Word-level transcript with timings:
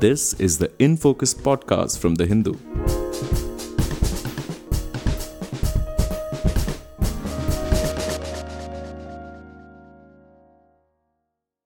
This 0.00 0.32
is 0.40 0.56
the 0.56 0.72
In 0.78 0.96
Focus 0.96 1.34
podcast 1.34 1.98
from 1.98 2.14
The 2.14 2.24
Hindu. 2.24 2.54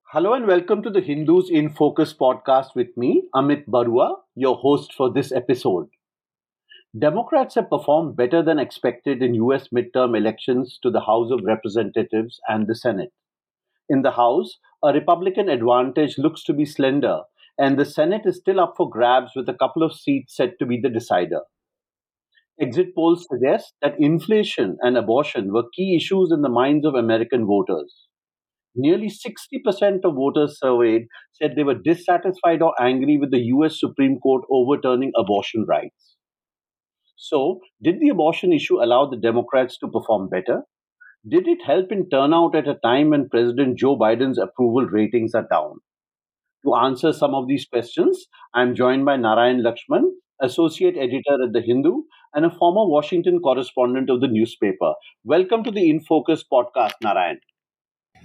Hello 0.07 0.33
and 0.33 0.49
welcome 0.49 0.83
to 0.83 0.91
the 0.91 1.01
Hindus 1.01 1.49
in 1.49 1.71
Focus 1.71 2.13
podcast 2.13 2.75
with 2.75 2.89
me, 2.97 3.23
Amit 3.37 3.69
Baruah, 3.69 4.17
your 4.35 4.57
host 4.57 4.93
for 4.93 5.13
this 5.13 5.31
episode. 5.31 5.87
Democrats 6.99 7.55
have 7.55 7.71
performed 7.71 8.17
better 8.17 8.43
than 8.43 8.59
expected 8.59 9.23
in 9.23 9.35
US 9.35 9.69
midterm 9.69 10.17
elections 10.17 10.81
to 10.83 10.91
the 10.91 11.03
House 11.03 11.31
of 11.31 11.45
Representatives 11.45 12.41
and 12.49 12.67
the 12.67 12.75
Senate. 12.75 13.13
In 13.89 14.03
the 14.03 14.11
House, 14.11 14.59
a 14.83 14.93
Republican 14.93 15.49
advantage 15.49 16.19
looks 16.19 16.43
to 16.43 16.53
be 16.53 16.65
slender, 16.65 17.21
and 17.59 17.79
the 17.79 17.85
Senate 17.85 18.23
is 18.27 18.39
still 18.39 18.61
up 18.61 18.75
for 18.77 18.89
grabs 18.91 19.33
with 19.37 19.49
a 19.49 19.55
couple 19.55 19.83
of 19.83 19.95
seats 19.95 20.37
set 20.37 20.59
to 20.59 20.67
be 20.67 20.81
the 20.81 20.89
decider. 20.89 21.41
Exit 22.61 22.97
polls 22.97 23.29
suggest 23.31 23.75
that 23.81 23.95
inflation 24.01 24.77
and 24.81 24.97
abortion 24.97 25.53
were 25.53 25.69
key 25.73 25.95
issues 25.95 26.33
in 26.33 26.43
the 26.43 26.49
minds 26.49 26.85
of 26.85 26.97
American 26.97 27.47
voters. 27.47 28.09
Nearly 28.75 29.09
60% 29.11 30.05
of 30.05 30.15
voters 30.15 30.59
surveyed 30.59 31.09
said 31.33 31.57
they 31.57 31.65
were 31.65 31.75
dissatisfied 31.75 32.63
or 32.63 32.75
angry 32.83 33.19
with 33.19 33.31
the 33.33 33.43
US 33.55 33.81
Supreme 33.81 34.19
Court 34.21 34.45
overturning 34.51 35.13
abortion 35.17 35.65
rights. 35.69 36.17
So, 37.17 37.61
did 37.83 37.99
the 37.99 38.11
abortion 38.11 38.53
issue 38.53 38.81
allow 38.81 39.07
the 39.07 39.17
Democrats 39.17 39.77
to 39.79 39.89
perform 39.89 40.29
better? 40.29 40.63
Did 41.29 41.49
it 41.49 41.63
help 41.65 41.93
in 41.93 42.09
turnout 42.11 42.55
at 42.57 42.69
a 42.69 42.81
time 42.85 43.11
when 43.11 43.29
President 43.29 43.79
Joe 43.79 43.97
Biden's 43.99 44.39
approval 44.39 44.87
ratings 44.87 45.35
are 45.35 45.49
down? 45.51 45.81
To 46.65 46.75
answer 46.77 47.13
some 47.13 47.35
of 47.35 47.47
these 47.47 47.67
questions, 47.67 48.27
I'm 48.55 48.75
joined 48.75 49.05
by 49.05 49.17
Narayan 49.17 49.63
Lakshman, 49.63 50.05
Associate 50.41 50.97
Editor 50.97 51.45
at 51.45 51.53
The 51.53 51.61
Hindu 51.61 52.05
and 52.33 52.47
a 52.47 52.51
former 52.51 52.87
Washington 52.87 53.39
correspondent 53.41 54.09
of 54.09 54.23
the 54.23 54.29
newspaper. 54.29 54.95
Welcome 55.25 55.63
to 55.65 55.71
the 55.71 55.91
In 55.91 56.01
Focus 56.01 56.43
podcast, 56.51 56.95
Narayan. 57.03 57.39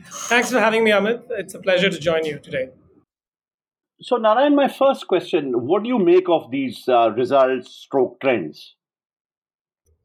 Thanks 0.05 0.51
for 0.51 0.59
having 0.61 0.85
me, 0.85 0.91
Amit. 0.91 1.23
It's 1.31 1.53
a 1.53 1.59
pleasure 1.59 1.89
to 1.89 1.99
join 1.99 2.23
you 2.23 2.39
today. 2.39 2.69
So, 4.01 4.15
Narayan, 4.15 4.55
my 4.55 4.69
first 4.69 5.07
question 5.07 5.67
what 5.67 5.83
do 5.83 5.89
you 5.89 5.99
make 5.99 6.29
of 6.29 6.49
these 6.49 6.87
uh, 6.87 7.11
results 7.11 7.75
stroke 7.75 8.21
trends? 8.21 8.75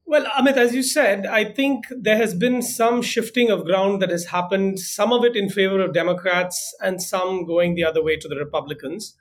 Well, 0.06 0.26
Amit, 0.26 0.56
as 0.56 0.74
you 0.74 0.82
said, 0.82 1.26
I 1.26 1.44
think 1.44 1.86
there 1.90 2.18
has 2.18 2.34
been 2.34 2.60
some 2.60 3.00
shifting 3.00 3.50
of 3.50 3.64
ground 3.64 4.02
that 4.02 4.10
has 4.10 4.26
happened, 4.26 4.78
some 4.78 5.12
of 5.12 5.24
it 5.24 5.34
in 5.34 5.48
favor 5.48 5.80
of 5.80 5.94
Democrats 5.94 6.74
and 6.82 7.02
some 7.02 7.46
going 7.46 7.74
the 7.74 7.84
other 7.84 8.04
way 8.04 8.16
to 8.18 8.28
the 8.28 8.36
Republicans. 8.36 9.16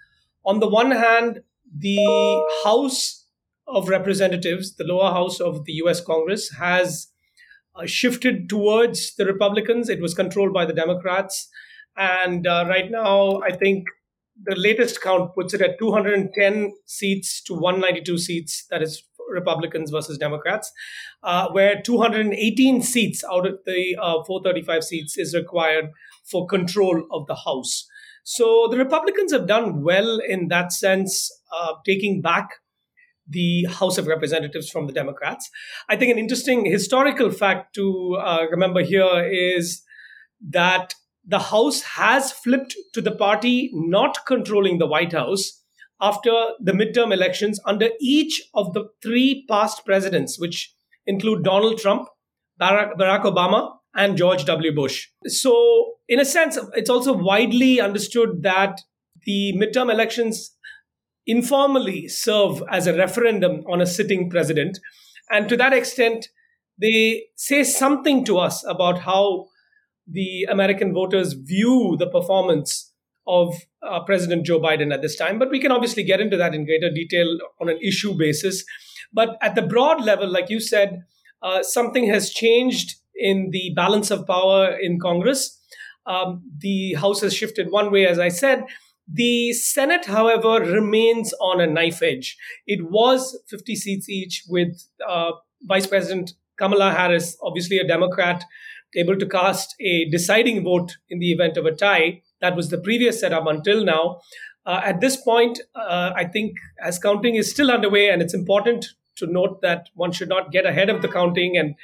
On 0.46 0.60
the 0.60 0.68
one 0.68 0.92
hand, 0.92 1.40
the 1.74 2.44
House 2.66 3.26
of 3.66 3.88
Representatives, 3.88 4.76
the 4.76 4.84
lower 4.84 5.12
house 5.12 5.40
of 5.40 5.64
the 5.64 5.74
US 5.84 6.02
Congress, 6.02 6.52
has 6.60 7.08
uh, 7.76 7.86
shifted 7.86 8.50
towards 8.50 9.16
the 9.16 9.26
Republicans. 9.26 9.88
It 9.88 10.02
was 10.02 10.14
controlled 10.14 10.54
by 10.54 10.66
the 10.66 10.74
Democrats. 10.74 11.48
And 11.96 12.46
uh, 12.46 12.66
right 12.68 12.92
now, 12.92 13.40
I 13.42 13.56
think 13.56 13.86
the 14.42 14.56
latest 14.56 15.02
count 15.02 15.34
puts 15.34 15.54
it 15.54 15.62
at 15.62 15.80
210 15.80 16.74
seats 16.86 17.42
to 17.44 17.54
192 17.54 18.18
seats. 18.18 18.66
That 18.70 18.82
is 18.82 19.04
Republicans 19.30 19.92
versus 19.92 20.18
Democrats, 20.18 20.72
uh, 21.24 21.50
where 21.52 21.82
218 21.82 22.82
seats 22.82 23.24
out 23.32 23.48
of 23.48 23.60
the 23.66 23.96
uh, 24.02 24.24
435 24.24 24.84
seats 24.84 25.18
is 25.18 25.36
required 25.36 25.92
for 26.24 26.46
control 26.48 27.06
of 27.12 27.28
the 27.28 27.36
House. 27.36 27.88
So 28.24 28.68
the 28.72 28.78
Republicans 28.78 29.34
have 29.34 29.48
done 29.48 29.84
well 29.84 30.20
in 30.20 30.48
that 30.48 30.72
sense, 30.72 31.32
uh, 31.54 31.74
taking 31.86 32.22
back 32.22 32.50
the 33.28 33.66
House 33.66 33.98
of 33.98 34.08
Representatives 34.08 34.70
from 34.70 34.88
the 34.88 34.94
Democrats. 34.94 35.50
I 35.90 35.96
think 35.96 36.12
an 36.12 36.18
interesting 36.18 36.66
historical 36.66 37.32
fact 37.32 37.74
to 37.76 38.18
uh, 38.20 38.46
remember 38.50 38.82
here 38.82 39.26
is 39.26 39.82
that 40.50 40.94
the 41.26 41.40
House 41.40 41.82
has 41.82 42.32
flipped 42.32 42.76
to 42.94 43.02
the 43.02 43.12
party 43.12 43.70
not 43.74 44.26
controlling 44.26 44.78
the 44.78 44.88
White 44.88 45.14
House 45.14 45.63
after 46.04 46.32
the 46.60 46.74
midterm 46.74 47.14
elections 47.14 47.62
under 47.66 47.90
each 48.02 48.44
of 48.54 48.74
the 48.74 48.90
three 49.02 49.46
past 49.50 49.86
presidents, 49.86 50.38
which 50.38 50.76
include 51.08 51.44
Donald 51.44 51.80
Trump, 51.80 52.10
Barack, 52.62 52.98
Barack 52.98 53.24
Obama, 53.24 53.72
and 53.96 54.18
George 54.18 54.44
W. 54.46 54.76
Bush. 54.76 55.08
So, 55.26 55.94
in 56.10 56.20
a 56.20 56.26
sense, 56.26 56.60
it's 56.74 56.90
also 56.90 57.14
widely 57.14 57.80
understood 57.80 58.44
that 58.44 58.82
the 59.26 59.54
midterm 59.56 59.90
elections 59.90 60.52
informally 61.26 62.10
serve 62.10 62.62
as 62.70 62.86
a 62.86 62.98
referendum 62.98 63.64
on 63.72 63.80
a 63.80 63.86
sitting 63.86 64.30
president. 64.30 64.80
And 65.32 65.48
to 65.48 65.56
that 65.56 65.72
extent, 65.72 66.28
they 66.78 67.28
say 67.36 67.64
something 67.64 68.26
to 68.26 68.38
us 68.40 68.66
about 68.68 69.00
how 69.00 69.46
the 70.06 70.44
American 70.50 70.94
voters 70.94 71.32
view 71.34 71.96
the 71.98 72.10
performance 72.10 72.93
of 73.28 73.54
uh, 73.82 74.04
President 74.04 74.46
Joe 74.46 74.60
Biden 74.60 74.94
at 74.94 75.02
this 75.02 75.16
time. 75.16 75.40
But 75.40 75.50
we 75.50 75.60
can 75.60 75.72
obviously 75.72 76.04
get 76.04 76.22
into 76.22 76.38
that 76.38 76.54
in 76.54 76.66
greater 76.66 76.90
detail 76.90 77.38
on 77.62 77.70
an 77.70 77.80
issue 77.82 78.14
basis. 78.18 78.64
But 79.12 79.38
at 79.42 79.56
the 79.56 79.62
broad 79.62 80.04
level, 80.04 80.30
like 80.30 80.50
you 80.50 80.60
said, 80.60 81.04
uh, 81.42 81.64
something 81.64 82.08
has 82.08 82.32
changed 82.32 82.96
in 83.16 83.50
the 83.52 83.72
balance 83.76 84.12
of 84.12 84.26
power 84.26 84.76
in 84.76 85.00
Congress. 85.00 85.60
Um, 86.06 86.44
the 86.58 86.96
House 86.96 87.22
has 87.22 87.34
shifted 87.34 87.72
one 87.72 87.92
way, 87.92 88.06
as 88.08 88.20
I 88.20 88.30
said. 88.30 88.66
The 89.08 89.54
Senate, 89.54 90.06
however, 90.06 90.60
remains 90.64 91.34
on 91.34 91.60
a 91.60 91.68
knife 91.68 92.02
edge. 92.02 92.38
It 92.66 92.90
was 92.90 93.40
50 93.50 93.76
seats 93.76 94.10
each, 94.10 94.44
with 94.48 94.82
uh, 95.08 95.32
Vice 95.64 95.88
President 95.88 96.32
Kamala 96.58 96.92
Harris, 96.92 97.38
obviously 97.44 97.78
a 97.78 97.88
Democrat, 97.88 98.44
able 98.96 99.18
to 99.18 99.28
cast 99.28 99.76
a 99.82 100.10
deciding 100.10 100.64
vote 100.64 100.98
in 101.10 101.20
the 101.20 101.32
event 101.32 101.58
of 101.58 101.66
a 101.66 101.76
tie. 101.76 102.22
That 102.44 102.58
was 102.58 102.70
the 102.70 102.78
previous 102.78 103.22
setup 103.22 103.48
until 103.48 103.86
now. 103.86 104.20
Uh, 104.66 104.82
at 104.84 105.00
this 105.00 105.16
point, 105.16 105.62
uh, 105.76 106.12
I 106.14 106.26
think 106.26 106.58
as 106.84 107.00
counting 107.00 107.36
is 107.36 107.50
still 107.50 107.72
underway, 107.72 108.10
and 108.10 108.22
it's 108.22 108.34
important 108.34 108.86
to 109.16 109.28
note 109.28 109.62
that 109.62 109.88
one 109.94 110.12
should 110.12 110.28
not 110.28 110.52
get 110.52 110.66
ahead 110.66 110.90
of 110.90 111.02
the 111.02 111.08
counting 111.08 111.56
and 111.56 111.76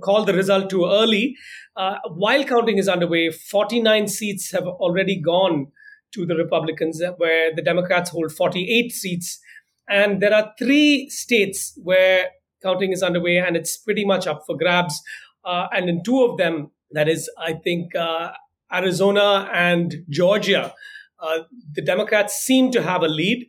call 0.00 0.24
the 0.24 0.32
result 0.32 0.70
too 0.70 0.84
early. 0.84 1.34
Uh, 1.74 1.96
while 2.08 2.44
counting 2.44 2.78
is 2.78 2.88
underway, 2.88 3.30
49 3.30 4.06
seats 4.06 4.52
have 4.52 4.68
already 4.68 5.20
gone 5.20 5.72
to 6.14 6.24
the 6.24 6.36
Republicans, 6.36 7.02
where 7.16 7.52
the 7.52 7.62
Democrats 7.62 8.10
hold 8.10 8.30
48 8.30 8.92
seats. 8.92 9.40
And 9.88 10.22
there 10.22 10.32
are 10.32 10.52
three 10.56 11.10
states 11.10 11.76
where 11.82 12.28
counting 12.62 12.92
is 12.92 13.02
underway, 13.02 13.38
and 13.38 13.56
it's 13.56 13.76
pretty 13.76 14.04
much 14.04 14.28
up 14.28 14.44
for 14.46 14.56
grabs. 14.56 15.02
Uh, 15.44 15.66
and 15.72 15.88
in 15.88 16.04
two 16.04 16.22
of 16.22 16.38
them, 16.38 16.70
that 16.92 17.08
is, 17.08 17.28
I 17.38 17.54
think, 17.54 17.96
uh, 17.96 18.30
Arizona 18.72 19.48
and 19.52 19.94
Georgia, 20.08 20.74
uh, 21.20 21.38
the 21.72 21.82
Democrats 21.82 22.34
seem 22.34 22.70
to 22.72 22.82
have 22.82 23.02
a 23.02 23.08
lead, 23.08 23.46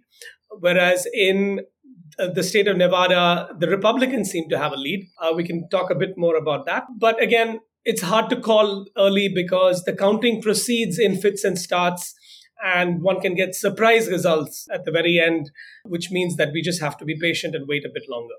whereas 0.60 1.08
in 1.14 1.62
uh, 2.20 2.28
the 2.28 2.44
state 2.44 2.68
of 2.68 2.78
Nevada, 2.78 3.50
the 3.60 3.68
Republicans 3.68 4.30
seem 4.30 4.50
to 4.50 4.58
have 4.58 4.72
a 4.72 4.78
lead. 4.78 5.08
Uh, 5.22 5.34
we 5.36 5.44
can 5.44 5.68
talk 5.70 5.90
a 5.90 5.96
bit 5.96 6.18
more 6.18 6.36
about 6.36 6.66
that. 6.66 6.86
But 6.98 7.22
again, 7.22 7.60
it's 7.84 8.02
hard 8.02 8.30
to 8.30 8.40
call 8.40 8.86
early 8.98 9.30
because 9.34 9.84
the 9.84 9.94
counting 9.94 10.42
proceeds 10.42 11.00
in 11.00 11.16
fits 11.16 11.44
and 11.44 11.58
starts, 11.58 12.14
and 12.64 13.02
one 13.02 13.22
can 13.22 13.36
get 13.36 13.56
surprise 13.56 14.08
results 14.08 14.68
at 14.74 14.84
the 14.84 14.92
very 14.92 15.20
end, 15.20 15.52
which 15.86 16.10
means 16.12 16.36
that 16.38 16.52
we 16.54 16.62
just 16.62 16.82
have 16.82 16.98
to 16.98 17.06
be 17.06 17.18
patient 17.20 17.56
and 17.56 17.68
wait 17.68 17.86
a 17.86 17.90
bit 17.94 18.04
longer. 18.10 18.34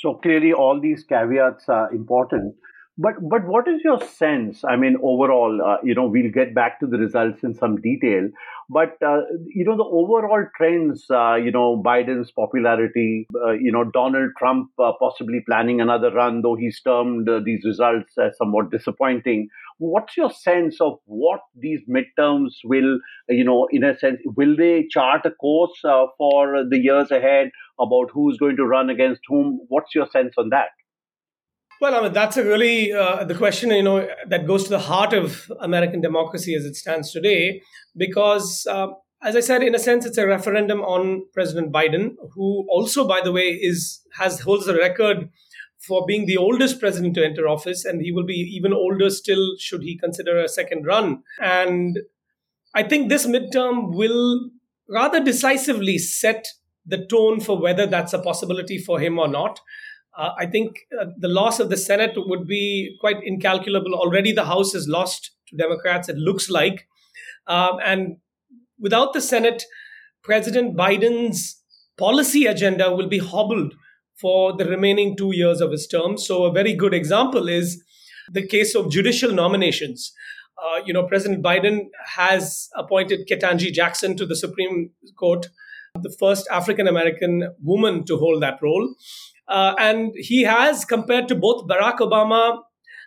So 0.00 0.14
clearly, 0.14 0.52
all 0.52 0.80
these 0.80 1.04
caveats 1.04 1.68
are 1.68 1.92
important. 1.92 2.54
But 2.98 3.14
but 3.28 3.44
what 3.46 3.68
is 3.68 3.82
your 3.84 4.00
sense? 4.00 4.64
I 4.64 4.76
mean, 4.76 4.96
overall, 5.02 5.60
uh, 5.62 5.76
you 5.84 5.94
know, 5.94 6.06
we'll 6.06 6.30
get 6.30 6.54
back 6.54 6.80
to 6.80 6.86
the 6.86 6.96
results 6.96 7.42
in 7.42 7.52
some 7.54 7.76
detail. 7.80 8.28
But 8.70 8.96
uh, 9.02 9.20
you 9.48 9.64
know, 9.64 9.76
the 9.76 9.84
overall 9.84 10.46
trends, 10.56 11.04
uh, 11.10 11.34
you 11.34 11.50
know, 11.50 11.82
Biden's 11.84 12.30
popularity, 12.30 13.26
uh, 13.34 13.52
you 13.52 13.70
know, 13.70 13.84
Donald 13.84 14.30
Trump 14.38 14.70
uh, 14.78 14.92
possibly 14.98 15.40
planning 15.46 15.80
another 15.82 16.10
run, 16.10 16.40
though 16.40 16.54
he's 16.54 16.80
termed 16.80 17.28
uh, 17.28 17.40
these 17.44 17.64
results 17.66 18.16
as 18.16 18.34
somewhat 18.38 18.70
disappointing. 18.70 19.48
What's 19.76 20.16
your 20.16 20.30
sense 20.30 20.80
of 20.80 20.98
what 21.04 21.40
these 21.54 21.82
midterms 21.86 22.52
will, 22.64 22.98
you 23.28 23.44
know, 23.44 23.68
in 23.70 23.84
a 23.84 23.98
sense, 23.98 24.20
will 24.24 24.56
they 24.56 24.86
chart 24.90 25.26
a 25.26 25.30
course 25.32 25.78
for 26.16 26.64
the 26.64 26.78
years 26.78 27.10
ahead 27.10 27.50
about 27.78 28.10
who's 28.10 28.38
going 28.38 28.56
to 28.56 28.64
run 28.64 28.88
against 28.88 29.20
whom? 29.28 29.60
What's 29.68 29.94
your 29.94 30.06
sense 30.06 30.32
on 30.38 30.48
that? 30.48 30.70
Well, 31.80 31.94
I 31.94 32.02
mean, 32.02 32.12
that's 32.12 32.36
a 32.38 32.44
really 32.44 32.92
uh, 32.92 33.24
the 33.24 33.34
question, 33.34 33.70
you 33.70 33.82
know, 33.82 34.08
that 34.28 34.46
goes 34.46 34.64
to 34.64 34.70
the 34.70 34.78
heart 34.78 35.12
of 35.12 35.50
American 35.60 36.00
democracy 36.00 36.54
as 36.54 36.64
it 36.64 36.74
stands 36.74 37.12
today, 37.12 37.60
because, 37.96 38.66
uh, 38.70 38.88
as 39.22 39.36
I 39.36 39.40
said, 39.40 39.62
in 39.62 39.74
a 39.74 39.78
sense, 39.78 40.06
it's 40.06 40.16
a 40.16 40.26
referendum 40.26 40.80
on 40.80 41.26
President 41.34 41.72
Biden, 41.72 42.14
who 42.34 42.66
also, 42.70 43.06
by 43.06 43.20
the 43.20 43.32
way, 43.32 43.48
is 43.50 44.00
has 44.18 44.40
holds 44.40 44.66
the 44.66 44.74
record 44.74 45.28
for 45.86 46.04
being 46.06 46.26
the 46.26 46.38
oldest 46.38 46.80
president 46.80 47.14
to 47.14 47.24
enter 47.24 47.46
office, 47.46 47.84
and 47.84 48.00
he 48.00 48.10
will 48.10 48.24
be 48.24 48.34
even 48.56 48.72
older 48.72 49.10
still 49.10 49.56
should 49.58 49.82
he 49.82 49.98
consider 49.98 50.38
a 50.38 50.48
second 50.48 50.86
run. 50.86 51.22
And 51.40 51.98
I 52.74 52.82
think 52.82 53.08
this 53.08 53.26
midterm 53.26 53.94
will 53.94 54.50
rather 54.88 55.22
decisively 55.22 55.98
set 55.98 56.46
the 56.86 57.04
tone 57.06 57.40
for 57.40 57.60
whether 57.60 57.86
that's 57.86 58.12
a 58.12 58.18
possibility 58.18 58.78
for 58.78 59.00
him 59.00 59.18
or 59.18 59.28
not. 59.28 59.60
Uh, 60.16 60.30
I 60.38 60.46
think 60.46 60.78
uh, 60.98 61.06
the 61.18 61.28
loss 61.28 61.60
of 61.60 61.68
the 61.68 61.76
Senate 61.76 62.12
would 62.16 62.46
be 62.46 62.96
quite 63.00 63.16
incalculable. 63.22 63.94
Already 63.94 64.32
the 64.32 64.46
House 64.46 64.74
is 64.74 64.88
lost 64.88 65.32
to 65.48 65.56
Democrats, 65.56 66.08
it 66.08 66.16
looks 66.16 66.48
like. 66.48 66.86
Um, 67.46 67.78
and 67.84 68.16
without 68.80 69.12
the 69.12 69.20
Senate, 69.20 69.64
President 70.22 70.76
Biden's 70.76 71.62
policy 71.98 72.46
agenda 72.46 72.94
will 72.94 73.08
be 73.08 73.18
hobbled 73.18 73.74
for 74.20 74.56
the 74.56 74.64
remaining 74.64 75.16
two 75.16 75.34
years 75.34 75.60
of 75.60 75.70
his 75.70 75.86
term. 75.86 76.16
So, 76.16 76.44
a 76.44 76.52
very 76.52 76.74
good 76.74 76.94
example 76.94 77.48
is 77.48 77.82
the 78.32 78.46
case 78.46 78.74
of 78.74 78.90
judicial 78.90 79.32
nominations. 79.32 80.12
Uh, 80.58 80.80
you 80.86 80.92
know, 80.92 81.06
President 81.06 81.44
Biden 81.44 81.86
has 82.06 82.68
appointed 82.74 83.28
Ketanji 83.30 83.72
Jackson 83.72 84.16
to 84.16 84.24
the 84.24 84.34
Supreme 84.34 84.90
Court, 85.18 85.48
the 86.00 86.14
first 86.18 86.48
African 86.50 86.88
American 86.88 87.54
woman 87.62 88.04
to 88.06 88.16
hold 88.16 88.42
that 88.42 88.58
role. 88.62 88.94
Uh, 89.48 89.74
and 89.78 90.12
he 90.16 90.42
has, 90.42 90.84
compared 90.84 91.28
to 91.28 91.34
both 91.34 91.68
Barack 91.68 91.98
Obama 91.98 92.60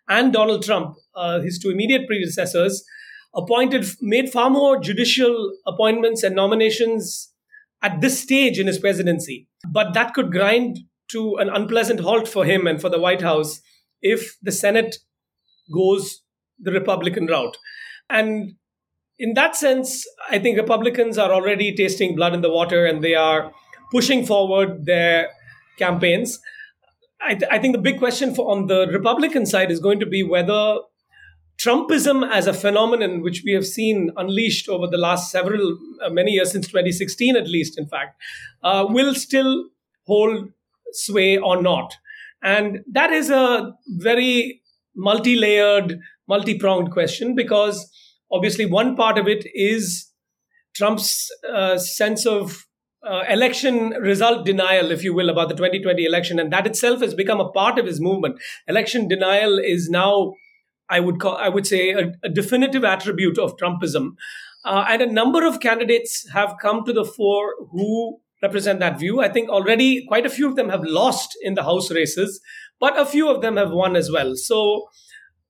and 0.08 0.34
Donald 0.34 0.64
Trump, 0.64 0.96
uh, 1.16 1.40
his 1.42 1.60
two 1.60 1.70
immediate 1.70 2.08
predecessors, 2.08 2.84
appointed, 3.36 3.86
made 4.02 4.32
far 4.32 4.50
more 4.50 4.80
judicial 4.80 5.54
appointments 5.68 6.24
and 6.24 6.36
nominations 6.36 7.32
at 7.82 8.02
this 8.02 8.20
stage 8.20 8.60
in 8.60 8.68
his 8.68 8.80
presidency. 8.80 9.48
But 9.70 9.94
that 9.94 10.14
could 10.14 10.32
grind 10.32 10.80
to 11.12 11.36
an 11.38 11.50
unpleasant 11.50 12.00
halt 12.00 12.28
for 12.28 12.46
him 12.46 12.68
and 12.68 12.80
for 12.80 12.90
the 12.90 13.00
White 13.00 13.22
House 13.22 13.62
if 14.02 14.38
the 14.42 14.52
Senate 14.52 14.98
goes 15.74 16.22
the 16.60 16.72
Republican 16.72 17.28
route. 17.28 17.58
And 18.10 18.54
in 19.18 19.34
that 19.34 19.56
sense, 19.56 20.06
I 20.30 20.40
think 20.40 20.58
Republicans 20.58 21.18
are 21.18 21.32
already 21.32 21.76
tasting 21.76 22.16
blood 22.16 22.34
in 22.34 22.42
the 22.42 22.50
water 22.50 22.86
and 22.86 23.04
they 23.04 23.16
are 23.16 23.52
pushing 23.92 24.26
forward 24.26 24.86
their 24.86 25.30
campaigns. 25.80 26.40
I, 27.22 27.36
th- 27.36 27.52
I 27.52 27.60
think 27.60 27.76
the 27.76 27.82
big 27.82 27.98
question 27.98 28.36
for 28.36 28.52
on 28.52 28.68
the 28.68 28.88
Republican 28.88 29.46
side 29.46 29.72
is 29.72 29.80
going 29.80 30.00
to 30.00 30.06
be 30.06 30.24
whether 30.24 30.80
Trumpism 31.60 32.30
as 32.32 32.48
a 32.48 32.54
phenomenon, 32.54 33.22
which 33.22 33.44
we 33.46 33.52
have 33.52 33.66
seen 33.66 34.12
unleashed 34.16 34.70
over 34.70 34.88
the 34.88 34.98
last 34.98 35.30
several, 35.30 35.78
uh, 36.02 36.10
many 36.10 36.32
years 36.32 36.52
since 36.52 36.68
2016 36.68 37.36
at 37.36 37.48
least, 37.48 37.78
in 37.78 37.86
fact, 37.86 38.22
uh, 38.64 38.86
will 38.88 39.14
still 39.14 39.66
hold 40.06 40.50
sway 40.94 41.38
or 41.38 41.62
not. 41.62 41.96
And 42.42 42.80
that 42.90 43.12
is 43.12 43.30
a 43.30 43.74
very 43.88 44.62
multi 44.96 45.36
layered, 45.36 46.00
multi 46.30 46.58
pronged 46.58 46.92
question 46.92 47.36
because 47.36 47.92
obviously 48.32 48.66
one 48.66 48.96
part 48.96 49.18
of 49.18 49.28
it 49.28 49.46
is 49.54 50.10
Trump's 50.74 51.30
uh, 51.52 51.78
sense 51.78 52.26
of 52.26 52.66
uh, 53.04 53.24
election 53.30 53.90
result 54.02 54.46
denial, 54.46 54.92
if 54.92 55.04
you 55.04 55.14
will, 55.14 55.30
about 55.30 55.50
the 55.50 55.56
2020 55.56 56.06
election. 56.06 56.40
And 56.40 56.52
that 56.52 56.68
itself 56.68 57.02
has 57.02 57.14
become 57.14 57.40
a 57.40 57.50
part 57.50 57.80
of 57.80 57.86
his 57.86 58.02
movement. 58.02 58.40
Election 58.68 59.08
denial 59.08 59.58
is 59.58 59.90
now 59.90 60.34
I 60.90 61.00
would 61.00 61.20
call, 61.20 61.38
I 61.38 61.50
would 61.50 61.68
say, 61.68 61.92
a, 61.92 62.12
a 62.24 62.30
definitive 62.30 62.84
attribute 62.84 63.38
of 63.38 63.56
Trumpism. 63.58 64.16
Uh, 64.66 64.86
and 64.90 65.02
a 65.02 65.12
number 65.12 65.46
of 65.46 65.60
candidates 65.60 66.28
have 66.34 66.56
come 66.62 66.84
to 66.86 66.92
the 66.92 67.06
fore 67.06 67.54
who 67.72 68.20
represent 68.42 68.80
that 68.80 69.00
view. 69.00 69.22
I 69.22 69.30
think 69.30 69.50
already 69.50 70.06
quite 70.08 70.26
a 70.26 70.30
few 70.30 70.48
of 70.48 70.56
them 70.56 70.70
have 70.70 70.84
lost 70.84 71.38
in 71.42 71.54
the 71.54 71.64
House 71.64 71.92
races, 71.92 72.42
but 72.80 73.00
a 73.00 73.06
few 73.06 73.30
of 73.30 73.42
them 73.42 73.58
have 73.58 73.72
won 73.72 73.96
as 73.96 74.12
well. 74.12 74.36
So 74.36 74.90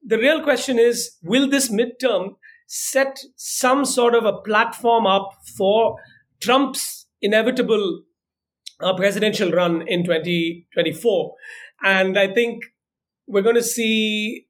the 0.03 0.17
real 0.17 0.43
question 0.43 0.77
is 0.77 1.17
will 1.23 1.49
this 1.49 1.69
midterm 1.69 2.35
set 2.67 3.19
some 3.35 3.85
sort 3.85 4.13
of 4.13 4.25
a 4.25 4.37
platform 4.41 5.07
up 5.07 5.31
for 5.57 5.97
Trump's 6.39 7.07
inevitable 7.21 8.03
uh, 8.81 8.93
presidential 8.95 9.51
run 9.51 9.87
in 9.87 10.03
2024? 10.03 11.35
And 11.83 12.17
I 12.17 12.33
think 12.33 12.63
we're 13.27 13.41
going 13.41 13.55
to 13.55 13.63
see 13.63 14.45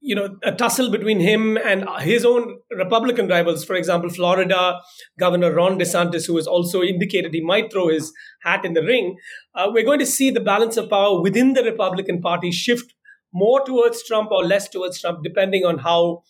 you 0.00 0.14
know 0.14 0.36
a 0.44 0.52
tussle 0.52 0.90
between 0.90 1.20
him 1.20 1.56
and 1.56 1.88
his 2.00 2.24
own 2.24 2.58
Republican 2.70 3.28
rivals. 3.28 3.64
For 3.64 3.74
example, 3.74 4.10
Florida 4.10 4.80
Governor 5.18 5.52
Ron 5.52 5.78
DeSantis, 5.78 6.26
who 6.26 6.36
has 6.36 6.46
also 6.46 6.82
indicated 6.82 7.34
he 7.34 7.40
might 7.40 7.72
throw 7.72 7.88
his 7.88 8.12
hat 8.42 8.64
in 8.64 8.74
the 8.74 8.82
ring. 8.82 9.16
Uh, 9.54 9.68
we're 9.72 9.84
going 9.84 9.98
to 9.98 10.06
see 10.06 10.30
the 10.30 10.40
balance 10.40 10.76
of 10.76 10.90
power 10.90 11.20
within 11.20 11.54
the 11.54 11.64
Republican 11.64 12.20
Party 12.20 12.52
shift 12.52 12.94
more 13.32 13.64
towards 13.64 14.06
Trump 14.06 14.30
or 14.30 14.44
less 14.44 14.68
towards 14.68 15.00
Trump, 15.00 15.20
depending 15.22 15.64
on 15.64 15.78
how 15.78 16.22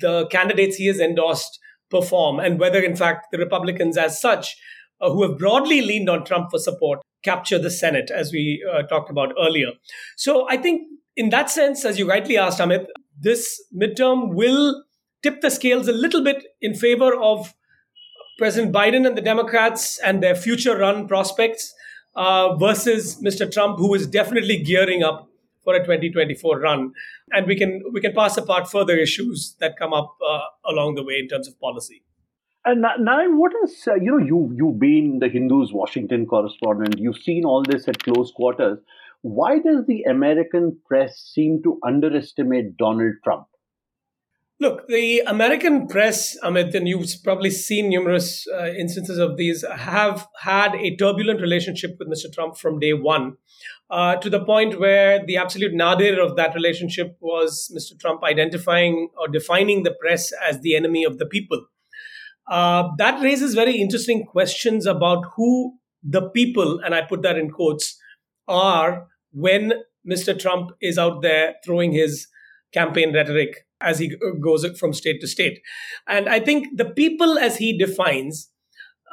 the 0.00 0.26
candidates 0.28 0.76
he 0.76 0.86
has 0.86 1.00
endorsed 1.00 1.58
perform 1.90 2.38
and 2.38 2.60
whether, 2.60 2.80
in 2.80 2.94
fact, 2.94 3.26
the 3.32 3.38
Republicans, 3.38 3.96
as 3.96 4.20
such, 4.20 4.56
uh, 5.00 5.10
who 5.10 5.22
have 5.22 5.38
broadly 5.38 5.80
leaned 5.80 6.08
on 6.08 6.24
Trump 6.24 6.50
for 6.50 6.58
support, 6.58 7.00
capture 7.22 7.58
the 7.58 7.70
Senate, 7.70 8.10
as 8.10 8.32
we 8.32 8.64
uh, 8.72 8.82
talked 8.82 9.10
about 9.10 9.32
earlier. 9.38 9.72
So 10.16 10.48
I 10.48 10.56
think 10.56 10.88
in 11.16 11.30
that 11.30 11.50
sense, 11.50 11.84
as 11.84 11.98
you 11.98 12.08
rightly 12.08 12.36
asked, 12.36 12.60
Amit, 12.60 12.86
this 13.20 13.62
midterm 13.74 14.34
will 14.34 14.84
tip 15.22 15.40
the 15.40 15.50
scales 15.50 15.88
a 15.88 15.92
little 15.92 16.22
bit 16.22 16.44
in 16.60 16.74
favor 16.74 17.14
of 17.14 17.54
President 18.38 18.72
Biden 18.72 19.06
and 19.06 19.16
the 19.16 19.22
Democrats 19.22 19.98
and 19.98 20.22
their 20.22 20.36
future 20.36 20.78
run 20.78 21.08
prospects 21.08 21.74
uh, 22.14 22.54
versus 22.54 23.20
Mr. 23.20 23.50
Trump, 23.50 23.78
who 23.78 23.94
is 23.94 24.06
definitely 24.06 24.62
gearing 24.62 25.02
up 25.02 25.28
for 25.64 25.74
a 25.74 25.80
2024 25.80 26.60
run. 26.60 26.92
And 27.32 27.46
we 27.46 27.56
can 27.56 27.82
we 27.92 28.00
can 28.00 28.14
pass 28.14 28.36
apart 28.36 28.70
further 28.70 28.96
issues 28.96 29.56
that 29.58 29.76
come 29.76 29.92
up 29.92 30.16
uh, 30.26 30.40
along 30.64 30.94
the 30.94 31.02
way 31.02 31.18
in 31.18 31.28
terms 31.28 31.48
of 31.48 31.58
policy. 31.60 32.04
And 32.68 32.82
now, 32.82 33.24
what 33.30 33.52
is 33.64 33.88
uh, 33.88 33.94
you 33.94 34.10
know 34.10 34.18
you 34.18 34.52
you've 34.54 34.78
been 34.78 35.20
the 35.20 35.28
Hindu's 35.28 35.72
Washington 35.72 36.26
correspondent. 36.26 36.98
You've 36.98 37.16
seen 37.16 37.44
all 37.44 37.62
this 37.62 37.88
at 37.88 38.02
close 38.02 38.30
quarters 38.30 38.78
why 39.22 39.58
does 39.58 39.84
the 39.86 40.02
American 40.02 40.78
press 40.86 41.18
seem 41.34 41.62
to 41.64 41.78
underestimate 41.84 42.76
Donald 42.76 43.14
Trump? 43.24 43.46
Look, 44.60 44.88
the 44.88 45.20
American 45.20 45.86
press, 45.86 46.36
Amit, 46.42 46.74
and 46.74 46.88
you've 46.88 47.08
probably 47.22 47.50
seen 47.50 47.88
numerous 47.88 48.44
uh, 48.48 48.66
instances 48.66 49.18
of 49.18 49.36
these, 49.36 49.64
have 49.72 50.26
had 50.40 50.74
a 50.74 50.96
turbulent 50.96 51.40
relationship 51.40 51.96
with 51.98 52.08
Mr. 52.08 52.32
Trump 52.32 52.56
from 52.56 52.80
day 52.80 52.92
one, 52.92 53.36
uh, 53.88 54.16
to 54.16 54.28
the 54.28 54.44
point 54.44 54.80
where 54.80 55.24
the 55.24 55.36
absolute 55.36 55.74
nadir 55.74 56.20
of 56.20 56.34
that 56.34 56.54
relationship 56.54 57.16
was 57.20 57.72
Mr. 57.72 57.98
Trump 57.98 58.24
identifying 58.24 59.10
or 59.16 59.28
defining 59.28 59.84
the 59.84 59.94
press 59.94 60.32
as 60.48 60.60
the 60.60 60.74
enemy 60.74 61.04
of 61.04 61.18
the 61.18 61.26
people. 61.26 61.66
Uh, 62.50 62.88
that 62.96 63.20
raises 63.22 63.54
very 63.54 63.76
interesting 63.76 64.24
questions 64.24 64.86
about 64.86 65.24
who 65.36 65.74
the 66.02 66.30
people, 66.30 66.80
and 66.84 66.94
I 66.94 67.02
put 67.02 67.22
that 67.22 67.36
in 67.36 67.50
quotes, 67.50 67.98
are 68.46 69.06
when 69.32 69.74
Mr. 70.08 70.38
Trump 70.38 70.70
is 70.80 70.98
out 70.98 71.22
there 71.22 71.56
throwing 71.64 71.92
his 71.92 72.26
campaign 72.72 73.14
rhetoric 73.14 73.66
as 73.80 73.98
he 73.98 74.16
goes 74.42 74.66
from 74.78 74.92
state 74.92 75.20
to 75.20 75.26
state. 75.26 75.60
And 76.06 76.28
I 76.28 76.40
think 76.40 76.76
the 76.76 76.86
people, 76.86 77.38
as 77.38 77.56
he 77.56 77.76
defines 77.76 78.50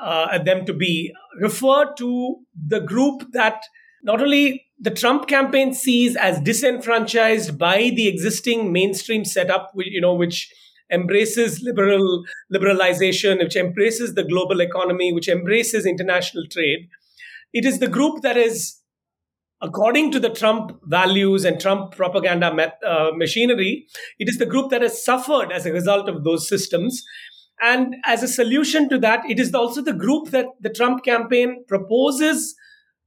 uh, 0.01 0.37
them 0.39 0.65
to 0.65 0.73
be, 0.73 1.13
refer 1.39 1.93
to 1.97 2.37
the 2.67 2.79
group 2.79 3.31
that 3.33 3.61
not 4.03 4.21
only 4.21 4.65
the 4.79 4.91
Trump 4.91 5.27
campaign 5.27 5.73
sees 5.73 6.15
as 6.15 6.39
disenfranchised 6.41 7.57
by 7.57 7.91
the 7.95 8.07
existing 8.07 8.71
mainstream 8.71 9.25
setup, 9.25 9.71
you 9.75 10.01
know, 10.01 10.13
which 10.13 10.51
embraces 10.91 11.61
liberal 11.61 12.23
liberalization, 12.53 13.39
which 13.39 13.55
embraces 13.55 14.13
the 14.13 14.23
global 14.23 14.61
economy, 14.61 15.11
which 15.13 15.27
embraces 15.27 15.85
international 15.85 16.43
trade. 16.51 16.87
It 17.53 17.65
is 17.65 17.79
the 17.79 17.87
group 17.87 18.21
that 18.21 18.37
is 18.37 18.81
according 19.61 20.11
to 20.11 20.19
the 20.19 20.29
Trump 20.29 20.79
values 20.83 21.45
and 21.45 21.59
Trump 21.59 21.95
propaganda 21.95 22.53
met, 22.53 22.77
uh, 22.85 23.11
machinery, 23.15 23.87
it 24.19 24.29
is 24.29 24.37
the 24.37 24.45
group 24.45 24.69
that 24.69 24.81
has 24.81 25.03
suffered 25.03 25.51
as 25.51 25.65
a 25.65 25.71
result 25.71 26.09
of 26.09 26.23
those 26.23 26.47
systems. 26.47 27.03
And 27.61 27.95
as 28.05 28.21
a 28.21 28.27
solution 28.27 28.89
to 28.89 28.99
that, 28.99 29.21
it 29.29 29.39
is 29.39 29.53
also 29.53 29.81
the 29.81 29.93
group 29.93 30.29
that 30.31 30.47
the 30.59 30.69
Trump 30.69 31.03
campaign 31.03 31.63
proposes 31.67 32.53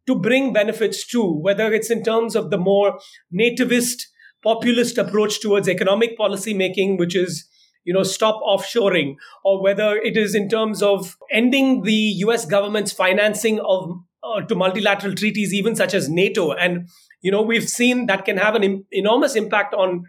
to 0.06 0.18
bring 0.18 0.54
benefits 0.54 1.06
to, 1.08 1.22
whether 1.22 1.72
it's 1.72 1.90
in 1.90 2.02
terms 2.02 2.34
of 2.34 2.50
the 2.50 2.56
more 2.56 2.98
nativist, 3.32 4.04
populist 4.42 4.96
approach 4.96 5.40
towards 5.40 5.68
economic 5.68 6.16
policy 6.16 6.54
making, 6.54 6.96
which 6.96 7.14
is 7.14 7.46
you 7.84 7.94
know 7.94 8.02
stop 8.02 8.40
offshoring 8.42 9.16
or 9.44 9.62
whether 9.62 9.96
it 9.96 10.16
is 10.16 10.34
in 10.34 10.48
terms 10.48 10.82
of 10.82 11.16
ending 11.30 11.82
the 11.82 12.14
US 12.26 12.44
government's 12.44 12.92
financing 12.92 13.60
of 13.60 13.98
uh, 14.22 14.40
to 14.42 14.54
multilateral 14.54 15.14
treaties, 15.14 15.54
even 15.54 15.76
such 15.76 15.94
as 15.94 16.08
NATO. 16.08 16.52
And, 16.52 16.88
you 17.20 17.30
know, 17.30 17.42
we've 17.42 17.68
seen 17.68 18.06
that 18.06 18.24
can 18.24 18.36
have 18.36 18.54
an 18.54 18.64
Im- 18.64 18.84
enormous 18.90 19.36
impact 19.36 19.74
on 19.74 20.04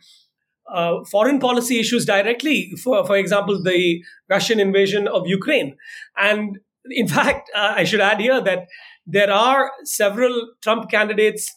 uh, 0.72 1.04
foreign 1.06 1.40
policy 1.40 1.80
issues 1.80 2.06
directly. 2.06 2.72
For, 2.84 3.06
for 3.06 3.18
example, 3.18 3.62
the 3.62 4.04
Russian 4.30 4.60
invasion 4.60 5.08
of 5.08 5.28
Ukraine. 5.28 5.78
And 6.18 6.60
in 6.90 7.08
fact, 7.18 7.50
uh, 7.56 7.74
I 7.78 7.84
should 7.84 8.02
add 8.02 8.20
here 8.20 8.42
that 8.42 8.68
there 9.06 9.32
are 9.32 9.72
several 9.84 10.54
Trump 10.62 10.90
candidates 10.90 11.56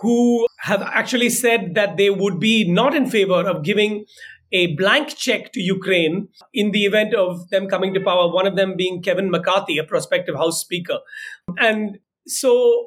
who 0.00 0.46
have 0.60 0.80
actually 0.80 1.28
said 1.28 1.74
that 1.74 1.98
they 1.98 2.08
would 2.08 2.40
be 2.40 2.70
not 2.70 2.94
in 2.94 3.10
favor 3.10 3.46
of 3.46 3.62
giving 3.62 4.06
a 4.52 4.74
blank 4.74 5.16
check 5.16 5.52
to 5.52 5.60
Ukraine 5.60 6.28
in 6.52 6.72
the 6.72 6.84
event 6.84 7.14
of 7.14 7.50
them 7.50 7.68
coming 7.68 7.94
to 7.94 8.00
power, 8.00 8.32
one 8.32 8.46
of 8.46 8.56
them 8.56 8.76
being 8.76 9.02
Kevin 9.02 9.30
McCarthy, 9.30 9.78
a 9.78 9.84
prospective 9.84 10.36
House 10.36 10.60
Speaker. 10.60 10.98
And 11.58 11.98
so 12.26 12.86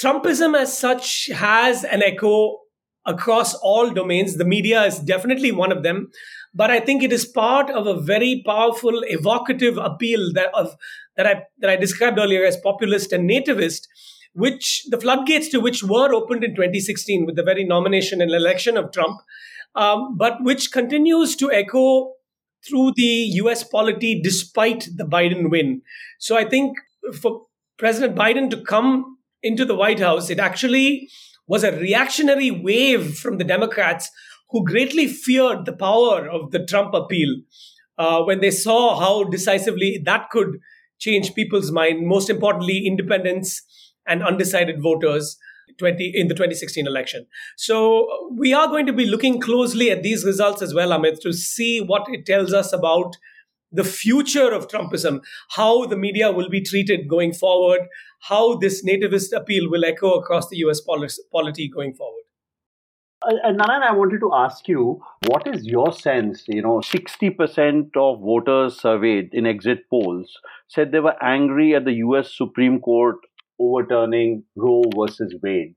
Trumpism 0.00 0.56
as 0.56 0.76
such 0.76 1.28
has 1.34 1.84
an 1.84 2.02
echo 2.02 2.58
across 3.06 3.54
all 3.54 3.90
domains. 3.90 4.36
The 4.36 4.44
media 4.44 4.84
is 4.84 4.98
definitely 4.98 5.52
one 5.52 5.72
of 5.72 5.82
them. 5.82 6.10
But 6.54 6.70
I 6.70 6.80
think 6.80 7.02
it 7.02 7.12
is 7.12 7.24
part 7.24 7.70
of 7.70 7.86
a 7.86 8.00
very 8.00 8.42
powerful, 8.44 9.02
evocative 9.04 9.78
appeal 9.78 10.32
that 10.34 10.52
of 10.54 10.74
that 11.16 11.26
I 11.26 11.42
that 11.58 11.70
I 11.70 11.76
described 11.76 12.18
earlier 12.18 12.44
as 12.44 12.56
populist 12.56 13.12
and 13.12 13.28
nativist, 13.28 13.82
which 14.32 14.84
the 14.90 15.00
floodgates 15.00 15.48
to 15.50 15.60
which 15.60 15.84
were 15.84 16.12
opened 16.12 16.42
in 16.42 16.54
2016 16.54 17.26
with 17.26 17.36
the 17.36 17.44
very 17.44 17.64
nomination 17.64 18.20
and 18.20 18.32
election 18.32 18.76
of 18.76 18.90
Trump, 18.92 19.20
um, 19.74 20.16
but 20.16 20.42
which 20.42 20.72
continues 20.72 21.36
to 21.36 21.50
echo 21.52 22.12
through 22.68 22.92
the 22.96 23.30
US 23.42 23.64
polity 23.64 24.20
despite 24.22 24.88
the 24.96 25.04
Biden 25.04 25.50
win. 25.50 25.82
So 26.18 26.36
I 26.36 26.44
think 26.44 26.76
for 27.20 27.46
President 27.78 28.16
Biden 28.16 28.50
to 28.50 28.62
come 28.62 29.16
into 29.42 29.64
the 29.64 29.74
White 29.74 30.00
House, 30.00 30.28
it 30.28 30.38
actually 30.38 31.08
was 31.46 31.64
a 31.64 31.72
reactionary 31.72 32.50
wave 32.50 33.16
from 33.18 33.38
the 33.38 33.44
Democrats 33.44 34.10
who 34.50 34.64
greatly 34.64 35.06
feared 35.06 35.64
the 35.64 35.72
power 35.72 36.28
of 36.28 36.50
the 36.50 36.64
Trump 36.64 36.92
appeal 36.92 37.36
uh, 37.98 38.22
when 38.22 38.40
they 38.40 38.50
saw 38.50 38.98
how 38.98 39.24
decisively 39.24 40.00
that 40.04 40.30
could 40.30 40.58
change 40.98 41.34
people's 41.34 41.70
mind, 41.70 42.06
most 42.06 42.28
importantly, 42.28 42.86
independents 42.86 43.62
and 44.06 44.22
undecided 44.22 44.82
voters. 44.82 45.38
20 45.78 46.12
in 46.14 46.28
the 46.28 46.34
2016 46.34 46.86
election. 46.86 47.26
So 47.56 48.28
we 48.36 48.52
are 48.52 48.68
going 48.68 48.86
to 48.86 48.92
be 48.92 49.06
looking 49.06 49.40
closely 49.40 49.90
at 49.90 50.02
these 50.02 50.24
results 50.24 50.62
as 50.62 50.74
well, 50.74 50.90
Amit, 50.90 51.20
to 51.20 51.32
see 51.32 51.80
what 51.80 52.06
it 52.08 52.26
tells 52.26 52.52
us 52.52 52.72
about 52.72 53.16
the 53.72 53.84
future 53.84 54.52
of 54.52 54.68
Trumpism, 54.68 55.20
how 55.50 55.86
the 55.86 55.96
media 55.96 56.32
will 56.32 56.48
be 56.48 56.60
treated 56.60 57.08
going 57.08 57.32
forward, 57.32 57.80
how 58.22 58.56
this 58.56 58.84
nativist 58.84 59.32
appeal 59.34 59.70
will 59.70 59.84
echo 59.84 60.14
across 60.14 60.48
the 60.48 60.56
US 60.58 60.80
polity 61.32 61.68
going 61.68 61.94
forward. 61.94 62.24
Uh, 63.22 63.34
and 63.44 63.58
Narayan, 63.58 63.82
I 63.82 63.92
wanted 63.92 64.20
to 64.20 64.32
ask 64.32 64.66
you, 64.66 65.00
what 65.26 65.46
is 65.46 65.66
your 65.66 65.92
sense? 65.92 66.44
You 66.48 66.62
know, 66.62 66.78
60% 66.78 67.90
of 67.94 68.20
voters 68.20 68.80
surveyed 68.80 69.34
in 69.34 69.46
exit 69.46 69.90
polls 69.90 70.38
said 70.68 70.90
they 70.90 71.00
were 71.00 71.22
angry 71.22 71.74
at 71.74 71.84
the 71.84 71.92
US 71.94 72.34
Supreme 72.34 72.80
Court 72.80 73.16
overturning 73.60 74.44
Roe 74.56 74.84
versus 74.96 75.34
Wade. 75.42 75.74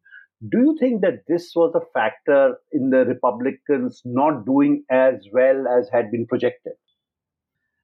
Do 0.50 0.58
you 0.60 0.78
think 0.80 1.02
that 1.02 1.24
this 1.28 1.52
was 1.56 1.74
a 1.76 1.86
factor 1.94 2.58
in 2.72 2.90
the 2.90 3.06
Republicans 3.06 4.02
not 4.04 4.46
doing 4.46 4.84
as 4.90 5.16
well 5.32 5.68
as 5.68 5.90
had 5.92 6.12
been 6.12 6.26
projected? 6.26 6.74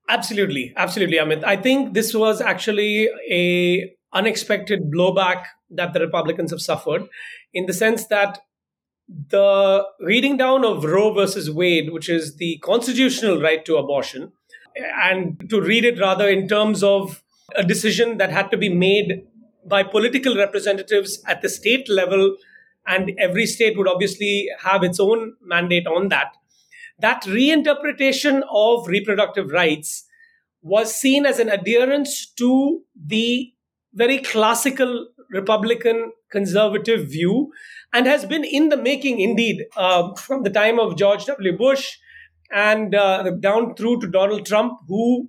Absolutely, 0.10 0.74
absolutely, 0.76 1.18
Amit. 1.18 1.44
I 1.44 1.56
think 1.56 1.94
this 1.94 2.14
was 2.14 2.42
actually 2.42 3.10
a 3.30 3.94
unexpected 4.12 4.92
blowback 4.92 5.44
that 5.70 5.94
the 5.94 6.00
Republicans 6.00 6.50
have 6.52 6.62
suffered, 6.62 7.04
in 7.54 7.68
the 7.68 7.74
sense 7.74 8.08
that 8.08 8.40
the 9.08 9.86
reading 10.00 10.36
down 10.36 10.66
of 10.66 10.84
Roe 10.84 11.14
versus 11.14 11.50
Wade, 11.50 11.94
which 11.94 12.10
is 12.10 12.38
the 12.38 12.58
constitutional 12.64 13.40
right 13.40 13.64
to 13.66 13.78
abortion, 13.78 14.32
and 15.04 15.50
to 15.50 15.62
read 15.62 15.86
it 15.86 16.00
rather 16.00 16.28
in 16.28 16.48
terms 16.48 16.84
of 16.84 17.24
a 17.56 17.64
decision 17.64 18.18
that 18.18 18.32
had 18.32 18.52
to 18.52 18.58
be 18.58 18.70
made 18.70 19.24
by 19.66 19.84
political 19.84 20.36
representatives 20.36 21.22
at 21.28 21.42
the 21.42 21.50
state 21.50 21.90
level, 21.90 22.36
and 22.88 23.12
every 23.20 23.46
state 23.46 23.78
would 23.78 23.88
obviously 23.88 24.50
have 24.60 24.84
its 24.84 25.00
own 25.00 25.36
mandate 25.42 25.88
on 25.88 26.10
that 26.10 26.34
that 27.00 27.24
reinterpretation 27.24 28.42
of 28.52 28.88
reproductive 28.88 29.52
rights 29.52 30.06
was 30.62 30.94
seen 30.94 31.26
as 31.26 31.40
an 31.40 31.50
adherence 31.50 32.26
to 32.26 32.82
the 32.96 33.54
very 33.94 34.20
classical 34.20 35.08
Republican 35.32 36.12
conservative 36.32 37.10
view 37.10 37.52
and 37.94 38.06
has 38.06 38.26
been 38.26 38.44
in 38.44 38.70
the 38.70 38.78
making 38.78 39.20
indeed 39.20 39.66
uh, 39.78 40.14
from 40.16 40.44
the 40.44 40.50
time 40.50 40.80
of 40.80 40.98
George 40.98 41.26
W. 41.26 41.58
Bush 41.58 41.98
and 42.52 42.94
uh, 42.94 43.32
down 43.40 43.76
through 43.76 44.00
to 44.02 44.08
Donald 44.08 44.46
Trump, 44.46 44.74
who 44.88 45.28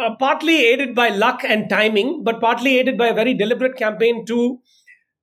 uh, 0.00 0.14
partly 0.18 0.64
aided 0.66 0.94
by 0.94 1.08
luck 1.08 1.42
and 1.44 1.68
timing, 1.68 2.22
but 2.24 2.40
partly 2.40 2.78
aided 2.78 2.98
by 2.98 3.08
a 3.08 3.14
very 3.14 3.34
deliberate 3.34 3.76
campaign 3.76 4.24
to 4.26 4.58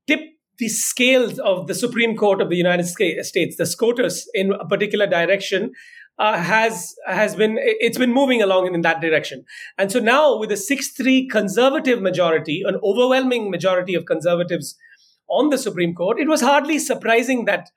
tip 0.07 0.19
the 0.57 0.67
scales 0.67 1.39
of 1.39 1.67
the 1.67 1.73
Supreme 1.73 2.15
Court 2.15 2.41
of 2.41 2.49
the 2.49 2.55
United 2.55 2.85
States, 2.85 3.57
the 3.57 3.65
SCOTUS, 3.65 4.29
in 4.33 4.53
a 4.53 4.67
particular 4.67 5.07
direction, 5.07 5.71
uh, 6.19 6.37
has 6.37 6.93
has 7.07 7.35
been 7.35 7.57
it's 7.59 7.97
been 7.97 8.13
moving 8.13 8.41
along 8.41 8.67
in, 8.67 8.75
in 8.75 8.81
that 8.81 9.01
direction. 9.01 9.43
And 9.77 9.91
so 9.91 9.99
now, 9.99 10.37
with 10.37 10.51
a 10.51 10.57
six-three 10.57 11.27
conservative 11.27 12.01
majority, 12.01 12.61
an 12.65 12.75
overwhelming 12.83 13.49
majority 13.49 13.95
of 13.95 14.05
conservatives 14.05 14.77
on 15.27 15.49
the 15.49 15.57
Supreme 15.57 15.95
Court, 15.95 16.19
it 16.19 16.27
was 16.27 16.41
hardly 16.41 16.77
surprising 16.77 17.45
that 17.45 17.69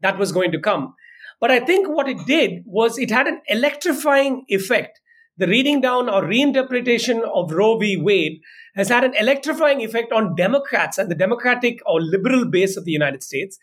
that 0.00 0.18
was 0.18 0.30
going 0.30 0.52
to 0.52 0.60
come. 0.60 0.94
But 1.40 1.50
I 1.50 1.60
think 1.60 1.88
what 1.88 2.08
it 2.08 2.24
did 2.26 2.62
was 2.66 2.98
it 2.98 3.10
had 3.10 3.26
an 3.26 3.40
electrifying 3.48 4.44
effect 4.48 5.00
the 5.38 5.46
reading 5.46 5.80
down 5.80 6.08
or 6.08 6.22
reinterpretation 6.22 7.22
of 7.32 7.52
Roe 7.52 7.78
v. 7.78 7.96
Wade 7.96 8.40
has 8.74 8.88
had 8.88 9.04
an 9.04 9.14
electrifying 9.14 9.80
effect 9.80 10.12
on 10.12 10.34
Democrats 10.34 10.98
and 10.98 11.10
the 11.10 11.14
Democratic 11.14 11.78
or 11.86 12.00
liberal 12.00 12.44
base 12.44 12.76
of 12.76 12.84
the 12.84 12.90
United 12.90 13.22
States, 13.22 13.58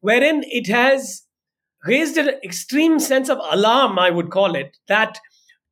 wherein 0.00 0.42
it 0.46 0.66
has 0.66 1.22
raised 1.84 2.16
an 2.16 2.30
extreme 2.42 2.98
sense 2.98 3.28
of 3.28 3.38
alarm, 3.50 3.98
I 3.98 4.10
would 4.10 4.30
call 4.30 4.54
it, 4.54 4.76
that 4.88 5.18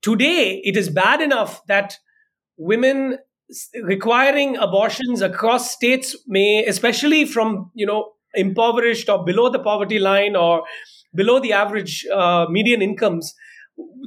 today 0.02 0.60
it 0.62 0.76
is 0.76 0.88
bad 0.88 1.20
enough 1.20 1.66
that 1.66 1.96
women 2.56 3.18
requiring 3.82 4.56
abortions 4.56 5.22
across 5.22 5.70
states 5.70 6.16
may, 6.26 6.64
especially 6.66 7.25
from, 7.25 7.70
you 7.75 7.86
know, 7.86 8.12
impoverished 8.34 9.08
or 9.08 9.25
below 9.25 9.48
the 9.48 9.58
poverty 9.58 9.98
line 9.98 10.36
or 10.36 10.64
below 11.14 11.40
the 11.40 11.52
average 11.52 12.04
uh, 12.12 12.46
median 12.50 12.82
incomes, 12.82 13.34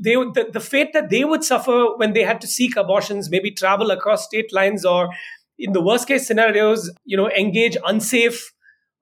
they 0.04 0.14
the, 0.14 0.50
the 0.52 0.60
fate 0.60 0.94
that 0.94 1.10
they 1.10 1.24
would 1.24 1.44
suffer 1.44 1.98
when 1.98 2.14
they 2.14 2.24
had 2.24 2.42
to 2.42 2.48
seek 2.48 2.76
abortions, 2.76 3.30
maybe 3.30 3.52
travel 3.52 3.92
across 3.92 4.26
state 4.26 4.54
lines, 4.54 4.86
or 4.86 5.10
in 5.58 5.74
the 5.74 5.82
worst 5.82 6.08
case 6.08 6.26
scenarios, 6.26 6.92
you 7.06 7.18
know, 7.18 7.30
engage 7.30 7.78
unsafe 7.86 8.52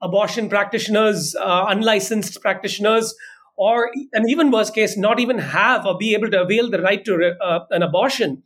abortion 0.01 0.50
practitioners, 0.50 1.36
uh, 1.36 1.65
unlicensed 1.67 2.41
practitioners, 2.41 3.15
or 3.55 3.89
an 4.13 4.29
even 4.29 4.51
worse 4.51 4.69
case, 4.69 4.97
not 4.97 5.19
even 5.19 5.39
have 5.39 5.86
or 5.86 5.97
be 5.97 6.13
able 6.13 6.29
to 6.29 6.41
avail 6.41 6.69
the 6.69 6.81
right 6.81 7.03
to 7.05 7.36
uh, 7.41 7.59
an 7.71 7.81
abortion. 7.81 8.43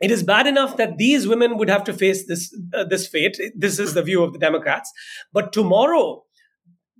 It 0.00 0.10
is 0.10 0.22
bad 0.22 0.46
enough 0.46 0.76
that 0.78 0.96
these 0.96 1.28
women 1.28 1.58
would 1.58 1.68
have 1.68 1.84
to 1.84 1.92
face 1.92 2.26
this 2.26 2.56
uh, 2.72 2.84
this 2.84 3.06
fate. 3.06 3.38
This 3.54 3.78
is 3.78 3.94
the 3.94 4.02
view 4.02 4.22
of 4.22 4.32
the 4.32 4.38
Democrats. 4.38 4.90
But 5.32 5.52
tomorrow, 5.52 6.24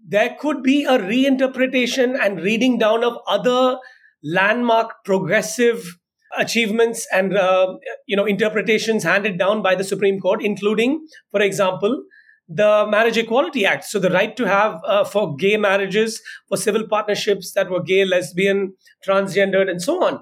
there 0.06 0.36
could 0.38 0.62
be 0.62 0.84
a 0.84 0.98
reinterpretation 0.98 2.18
and 2.20 2.40
reading 2.40 2.78
down 2.78 3.02
of 3.02 3.16
other 3.26 3.78
landmark 4.22 5.04
progressive 5.04 5.96
achievements 6.38 7.06
and 7.12 7.36
uh, 7.36 7.74
you 8.06 8.16
know 8.16 8.24
interpretations 8.24 9.02
handed 9.02 9.38
down 9.38 9.62
by 9.62 9.74
the 9.74 9.82
supreme 9.82 10.20
court 10.20 10.42
including 10.42 11.04
for 11.32 11.40
example 11.40 12.04
the 12.50 12.84
marriage 12.88 13.16
equality 13.16 13.64
act. 13.64 13.84
So 13.84 14.00
the 14.00 14.10
right 14.10 14.36
to 14.36 14.44
have 14.44 14.80
uh, 14.84 15.04
for 15.04 15.36
gay 15.36 15.56
marriages 15.56 16.20
for 16.48 16.56
civil 16.56 16.86
partnerships 16.88 17.52
that 17.52 17.70
were 17.70 17.80
gay 17.80 18.04
lesbian 18.04 18.74
transgendered 19.06 19.70
and 19.70 19.80
so 19.80 20.04
on. 20.04 20.20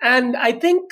And 0.00 0.36
i 0.36 0.52
think 0.52 0.82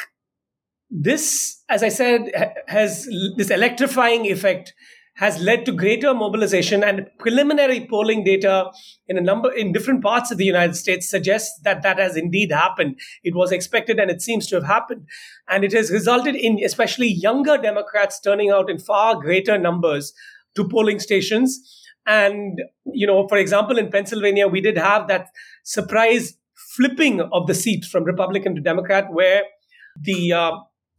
this 0.90 1.62
as 1.68 1.82
i 1.82 1.88
said 1.88 2.30
has 2.68 3.08
this 3.36 3.50
electrifying 3.50 4.26
effect 4.26 4.74
has 5.16 5.40
led 5.40 5.64
to 5.64 5.72
greater 5.72 6.12
mobilization 6.12 6.82
and 6.82 7.06
preliminary 7.18 7.86
polling 7.88 8.24
data 8.24 8.70
in 9.06 9.16
a 9.16 9.20
number 9.20 9.52
in 9.52 9.72
different 9.72 10.02
parts 10.02 10.30
of 10.30 10.38
the 10.38 10.44
United 10.44 10.74
States 10.74 11.08
suggests 11.08 11.60
that 11.62 11.82
that 11.82 11.98
has 11.98 12.16
indeed 12.16 12.50
happened. 12.50 12.98
It 13.22 13.34
was 13.34 13.52
expected 13.52 14.00
and 14.00 14.10
it 14.10 14.20
seems 14.20 14.46
to 14.48 14.56
have 14.56 14.64
happened. 14.64 15.06
And 15.48 15.64
it 15.64 15.72
has 15.72 15.90
resulted 15.90 16.34
in 16.34 16.58
especially 16.64 17.08
younger 17.08 17.56
Democrats 17.56 18.18
turning 18.18 18.50
out 18.50 18.68
in 18.68 18.78
far 18.78 19.20
greater 19.20 19.56
numbers 19.56 20.12
to 20.56 20.68
polling 20.68 20.98
stations. 20.98 21.60
And, 22.06 22.60
you 22.84 23.06
know, 23.06 23.28
for 23.28 23.38
example, 23.38 23.78
in 23.78 23.90
Pennsylvania, 23.90 24.48
we 24.48 24.60
did 24.60 24.76
have 24.76 25.06
that 25.08 25.28
surprise 25.62 26.36
flipping 26.74 27.20
of 27.20 27.46
the 27.46 27.54
seat 27.54 27.84
from 27.84 28.02
Republican 28.04 28.54
to 28.56 28.60
Democrat 28.60 29.12
where 29.12 29.42
the 30.00 30.32
uh, 30.32 30.52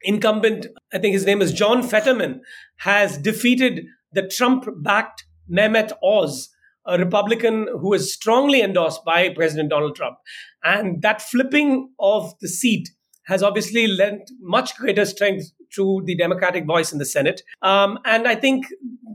incumbent, 0.03 0.67
I 0.93 0.99
think 0.99 1.13
his 1.13 1.25
name 1.25 1.41
is 1.41 1.51
John 1.51 1.83
Fetterman, 1.83 2.41
has 2.77 3.17
defeated 3.17 3.85
the 4.11 4.27
Trump 4.27 4.65
backed 4.77 5.25
Mehmet 5.51 5.91
Oz, 6.03 6.49
a 6.85 6.97
Republican 6.97 7.67
who 7.79 7.93
is 7.93 8.13
strongly 8.13 8.61
endorsed 8.61 9.03
by 9.05 9.29
President 9.29 9.69
Donald 9.69 9.95
Trump. 9.95 10.17
And 10.63 11.01
that 11.01 11.21
flipping 11.21 11.89
of 11.99 12.33
the 12.41 12.47
seat 12.47 12.89
has 13.25 13.41
obviously 13.41 13.87
lent 13.87 14.29
much 14.39 14.75
greater 14.75 15.05
strength 15.05 15.51
to 15.75 16.01
the 16.05 16.15
Democratic 16.15 16.65
voice 16.65 16.91
in 16.91 16.99
the 16.99 17.05
Senate. 17.05 17.41
Um, 17.61 17.99
and 18.05 18.27
I 18.27 18.35
think 18.35 18.67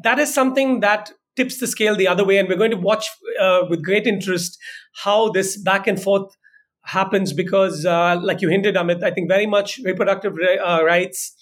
that 0.02 0.18
is 0.18 0.32
something 0.32 0.80
that 0.80 1.12
tips 1.37 1.59
the 1.59 1.66
scale 1.66 1.94
the 1.97 2.09
other 2.09 2.25
way. 2.25 2.38
And 2.38 2.49
we're 2.49 2.56
going 2.56 2.73
to 2.73 2.76
watch 2.76 3.06
uh, 3.40 3.62
with 3.68 3.85
great 3.85 4.06
interest 4.06 4.59
how 5.04 5.30
this 5.30 5.56
back 5.56 5.87
and 5.87 6.00
forth 6.00 6.37
happens 6.82 7.32
because, 7.32 7.87
uh, 7.87 8.18
like 8.20 8.40
you 8.40 8.49
hinted, 8.49 8.75
Amit, 8.75 9.02
I 9.02 9.11
think 9.11 9.28
very 9.28 9.47
much 9.47 9.78
reproductive 9.85 10.32
uh, 10.64 10.82
rights 10.85 11.37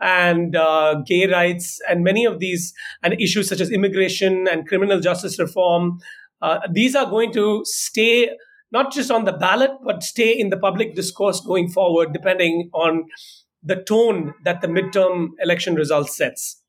and 0.00 0.56
uh, 0.56 0.94
gay 1.06 1.26
rights 1.26 1.80
and 1.88 2.02
many 2.02 2.24
of 2.24 2.38
these 2.38 2.72
and 3.02 3.14
issues 3.20 3.48
such 3.48 3.60
as 3.60 3.70
immigration 3.70 4.46
and 4.50 4.66
criminal 4.66 5.00
justice 5.00 5.38
reform 5.38 5.98
uh, 6.42 6.58
these 6.72 6.94
are 6.94 7.06
going 7.06 7.32
to 7.32 7.62
stay 7.64 8.30
not 8.72 8.92
just 8.92 9.10
on 9.10 9.24
the 9.24 9.32
ballot 9.32 9.70
but 9.84 10.02
stay 10.02 10.32
in 10.32 10.50
the 10.50 10.56
public 10.56 10.94
discourse 10.94 11.40
going 11.40 11.68
forward 11.68 12.12
depending 12.12 12.70
on 12.74 13.04
the 13.62 13.76
tone 13.76 14.34
that 14.44 14.60
the 14.60 14.68
midterm 14.68 15.28
election 15.40 15.74
results 15.74 16.16
sets 16.16 16.60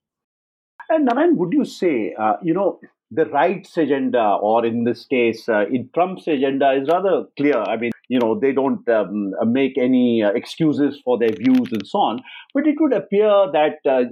and 0.90 1.06
Narayan, 1.06 1.36
would 1.38 1.54
you 1.54 1.66
say, 1.66 2.14
uh, 2.18 2.34
you 2.44 2.54
know, 2.54 2.80
the 3.12 3.26
rights 3.26 3.78
agenda, 3.78 4.38
or 4.42 4.66
in 4.66 4.84
this 4.84 5.06
case, 5.06 5.48
uh, 5.48 5.66
in 5.68 5.90
Trump's 5.94 6.28
agenda, 6.28 6.74
is 6.74 6.88
rather 6.88 7.26
clear. 7.38 7.58
I 7.58 7.78
mean, 7.78 7.92
you 8.08 8.20
know, 8.20 8.40
they 8.40 8.52
don't 8.52 8.88
um, 8.90 9.32
make 9.46 9.78
any 9.78 10.24
uh, 10.24 10.32
excuses 10.32 11.00
for 11.04 11.18
their 11.18 11.32
views 11.32 11.72
and 11.72 11.86
so 11.86 12.00
on. 12.00 12.20
But 12.54 12.68
it 12.68 12.76
would 12.80 12.94
appear 12.94 13.30
that 13.52 13.78
uh, 13.90 14.06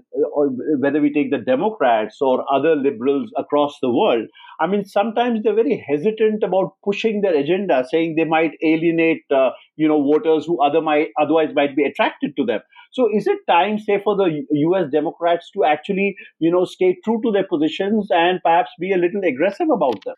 whether 0.80 1.02
we 1.02 1.14
take 1.14 1.32
the 1.32 1.38
Democrats 1.38 2.18
or 2.22 2.46
other 2.52 2.76
liberals 2.76 3.32
across 3.38 3.78
the 3.82 3.90
world, 3.92 4.28
I 4.60 4.68
mean, 4.68 4.86
sometimes 4.86 5.42
they're 5.44 5.56
very 5.56 5.84
hesitant 5.88 6.44
about 6.44 6.74
pushing 6.84 7.22
their 7.22 7.36
agenda, 7.36 7.86
saying 7.90 8.16
they 8.16 8.24
might 8.24 8.52
alienate, 8.64 9.24
uh, 9.32 9.52
you 9.76 9.88
know, 9.88 10.02
voters 10.02 10.46
who 10.46 10.62
other 10.64 10.82
might, 10.82 11.10
otherwise 11.20 11.50
might 11.54 11.76
be 11.76 11.84
attracted 11.86 12.36
to 12.38 12.46
them. 12.46 12.62
So, 12.92 13.10
is 13.12 13.26
it 13.28 13.40
time, 13.50 13.80
say, 13.80 14.00
for 14.04 14.16
the 14.16 14.46
U.S. 14.52 14.92
Democrats 14.92 15.50
to 15.52 15.64
actually, 15.66 16.16
you 16.40 16.52
know, 16.52 16.66
stay 16.66 16.98
true 17.04 17.20
to 17.24 17.32
their 17.32 17.48
positions 17.48 18.08
and 18.12 18.40
perhaps 18.44 18.70
be 18.80 18.92
a 18.92 18.98
little 18.98 19.22
aggressive 19.24 19.68
about 19.74 20.04
them? 20.06 20.16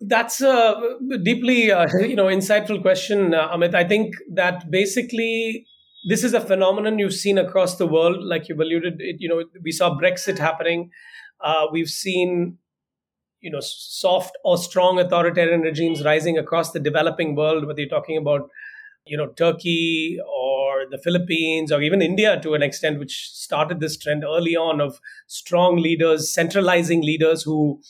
That's 0.00 0.40
a 0.40 0.80
deeply, 1.22 1.70
uh, 1.70 1.86
you 2.00 2.16
know, 2.16 2.26
insightful 2.26 2.80
question, 2.80 3.34
uh, 3.34 3.48
Amit. 3.54 3.74
I 3.74 3.84
think 3.84 4.14
that 4.32 4.70
basically 4.70 5.66
this 6.08 6.24
is 6.24 6.32
a 6.32 6.40
phenomenon 6.40 6.98
you've 6.98 7.12
seen 7.14 7.36
across 7.36 7.76
the 7.76 7.86
world, 7.86 8.22
like 8.22 8.48
you've 8.48 8.60
alluded. 8.60 8.94
It, 8.98 9.16
you 9.18 9.28
know, 9.28 9.44
we 9.62 9.72
saw 9.72 9.98
Brexit 9.98 10.38
happening. 10.38 10.90
Uh, 11.44 11.66
we've 11.70 11.88
seen, 11.88 12.56
you 13.40 13.50
know, 13.50 13.60
soft 13.60 14.36
or 14.44 14.58
strong 14.58 14.98
authoritarian 14.98 15.62
regimes 15.62 16.04
rising 16.04 16.38
across 16.38 16.72
the 16.72 16.80
developing 16.80 17.36
world. 17.36 17.66
Whether 17.66 17.80
you're 17.82 17.90
talking 17.90 18.16
about, 18.16 18.48
you 19.06 19.18
know, 19.18 19.28
Turkey 19.28 20.18
or 20.26 20.84
the 20.90 20.98
Philippines 20.98 21.72
or 21.72 21.82
even 21.82 22.02
India 22.02 22.40
to 22.40 22.54
an 22.54 22.62
extent, 22.62 22.98
which 22.98 23.30
started 23.32 23.80
this 23.80 23.98
trend 23.98 24.24
early 24.24 24.56
on 24.56 24.80
of 24.80 25.00
strong 25.26 25.76
leaders, 25.76 26.32
centralizing 26.32 27.02
leaders 27.02 27.42
who 27.42 27.82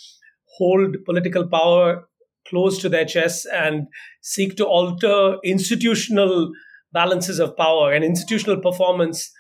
hold 0.60 0.96
political 1.06 1.48
power 1.48 2.06
close 2.48 2.78
to 2.82 2.88
their 2.88 3.04
chests 3.04 3.46
and 3.46 3.86
seek 4.20 4.56
to 4.56 4.66
alter 4.66 5.38
institutional 5.42 6.50
balances 6.92 7.38
of 7.38 7.56
power 7.56 7.92
and 7.92 8.04
institutional 8.04 8.60
performance 8.60 9.32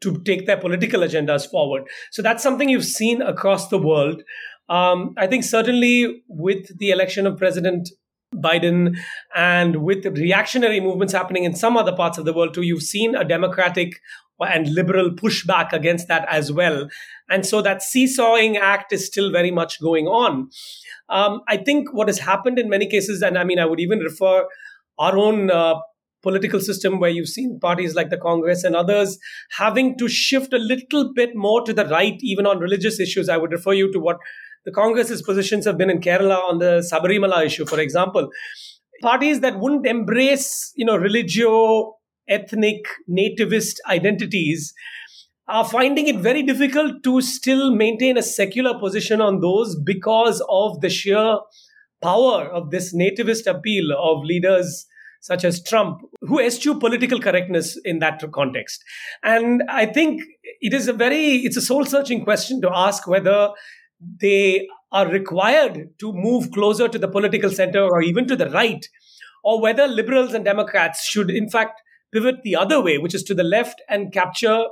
to 0.00 0.22
take 0.24 0.46
their 0.46 0.56
political 0.56 1.00
agendas 1.00 1.50
forward. 1.50 1.82
So 2.12 2.22
that's 2.22 2.42
something 2.42 2.68
you've 2.68 2.84
seen 2.84 3.22
across 3.22 3.68
the 3.68 3.78
world. 3.78 4.22
Um, 4.68 5.14
I 5.16 5.26
think 5.26 5.44
certainly 5.44 6.22
with 6.28 6.78
the 6.78 6.90
election 6.90 7.26
of 7.26 7.38
President 7.38 7.88
Biden 8.42 8.96
and 9.34 9.84
with 9.84 10.04
reactionary 10.06 10.80
movements 10.80 11.12
happening 11.12 11.44
in 11.44 11.54
some 11.54 11.76
other 11.76 11.94
parts 11.94 12.18
of 12.18 12.24
the 12.24 12.32
world 12.32 12.54
too, 12.54 12.62
you've 12.62 12.82
seen 12.82 13.14
a 13.14 13.24
democratic 13.24 14.00
and 14.40 14.68
liberal 14.68 15.10
pushback 15.10 15.72
against 15.72 16.08
that 16.08 16.26
as 16.28 16.50
well. 16.52 16.88
And 17.28 17.46
so 17.46 17.62
that 17.62 17.82
seesawing 17.82 18.56
act 18.56 18.92
is 18.92 19.06
still 19.06 19.30
very 19.30 19.50
much 19.50 19.80
going 19.80 20.06
on. 20.06 20.50
Um, 21.08 21.40
I 21.48 21.56
think 21.56 21.92
what 21.92 22.08
has 22.08 22.18
happened 22.18 22.58
in 22.58 22.68
many 22.68 22.88
cases, 22.88 23.22
and 23.22 23.38
I 23.38 23.44
mean, 23.44 23.58
I 23.58 23.66
would 23.66 23.80
even 23.80 24.00
refer 24.00 24.46
our 24.98 25.16
own 25.16 25.50
uh, 25.50 25.74
political 26.22 26.60
system 26.60 26.98
where 26.98 27.10
you've 27.10 27.28
seen 27.28 27.60
parties 27.60 27.94
like 27.94 28.10
the 28.10 28.16
Congress 28.16 28.64
and 28.64 28.74
others 28.74 29.18
having 29.50 29.96
to 29.98 30.08
shift 30.08 30.52
a 30.52 30.58
little 30.58 31.12
bit 31.12 31.36
more 31.36 31.62
to 31.62 31.72
the 31.72 31.86
right, 31.86 32.18
even 32.20 32.46
on 32.46 32.58
religious 32.58 32.98
issues. 32.98 33.28
I 33.28 33.36
would 33.36 33.52
refer 33.52 33.72
you 33.72 33.92
to 33.92 34.00
what 34.00 34.16
the 34.64 34.72
Congress's 34.72 35.22
positions 35.22 35.64
have 35.66 35.76
been 35.76 35.90
in 35.90 36.00
Kerala 36.00 36.38
on 36.48 36.58
the 36.58 36.86
Sabarimala 36.90 37.44
issue, 37.44 37.66
for 37.66 37.80
example. 37.80 38.28
Parties 39.02 39.40
that 39.40 39.58
wouldn't 39.58 39.86
embrace, 39.86 40.72
you 40.76 40.84
know, 40.84 40.96
religio 40.96 41.96
ethnic 42.28 42.86
nativist 43.10 43.76
identities 43.88 44.72
are 45.46 45.64
finding 45.64 46.08
it 46.08 46.16
very 46.16 46.42
difficult 46.42 47.02
to 47.02 47.20
still 47.20 47.74
maintain 47.74 48.16
a 48.16 48.22
secular 48.22 48.78
position 48.78 49.20
on 49.20 49.40
those 49.40 49.76
because 49.76 50.42
of 50.48 50.80
the 50.80 50.88
sheer 50.88 51.38
power 52.02 52.44
of 52.44 52.70
this 52.70 52.94
nativist 52.94 53.46
appeal 53.46 53.92
of 53.92 54.24
leaders 54.24 54.86
such 55.20 55.42
as 55.42 55.62
Trump, 55.62 56.02
who 56.20 56.38
eschew 56.38 56.78
political 56.78 57.18
correctness 57.18 57.78
in 57.84 57.98
that 57.98 58.22
context. 58.32 58.84
And 59.22 59.62
I 59.70 59.86
think 59.86 60.22
it 60.60 60.74
is 60.74 60.86
a 60.86 60.92
very, 60.92 61.36
it's 61.36 61.56
a 61.56 61.62
soul 61.62 61.86
searching 61.86 62.24
question 62.24 62.60
to 62.60 62.70
ask 62.70 63.06
whether 63.06 63.50
they 64.20 64.66
are 64.92 65.08
required 65.08 65.90
to 65.98 66.12
move 66.12 66.50
closer 66.52 66.88
to 66.88 66.98
the 66.98 67.08
political 67.08 67.50
center 67.50 67.82
or 67.82 68.02
even 68.02 68.26
to 68.28 68.36
the 68.36 68.50
right, 68.50 68.86
or 69.42 69.60
whether 69.60 69.86
liberals 69.86 70.34
and 70.34 70.44
Democrats 70.44 71.04
should, 71.04 71.30
in 71.30 71.50
fact, 71.50 71.82
pivot 72.12 72.36
the 72.44 72.56
other 72.56 72.80
way, 72.80 72.98
which 72.98 73.14
is 73.14 73.22
to 73.24 73.34
the 73.34 73.42
left 73.42 73.82
and 73.88 74.12
capture 74.12 74.64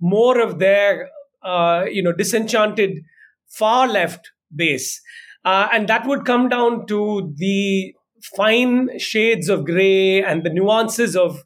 more 0.00 0.40
of 0.40 0.58
their, 0.58 1.08
uh, 1.42 1.84
you 1.90 2.02
know, 2.02 2.12
disenchanted 2.12 3.02
far 3.46 3.86
left 3.86 4.30
base. 4.54 5.00
Uh, 5.44 5.68
and 5.72 5.88
that 5.88 6.06
would 6.06 6.24
come 6.24 6.48
down 6.48 6.86
to 6.86 7.32
the 7.36 7.94
fine 8.36 8.98
shades 8.98 9.48
of 9.48 9.64
gray 9.64 10.22
and 10.22 10.44
the 10.44 10.50
nuances 10.50 11.16
of 11.16 11.42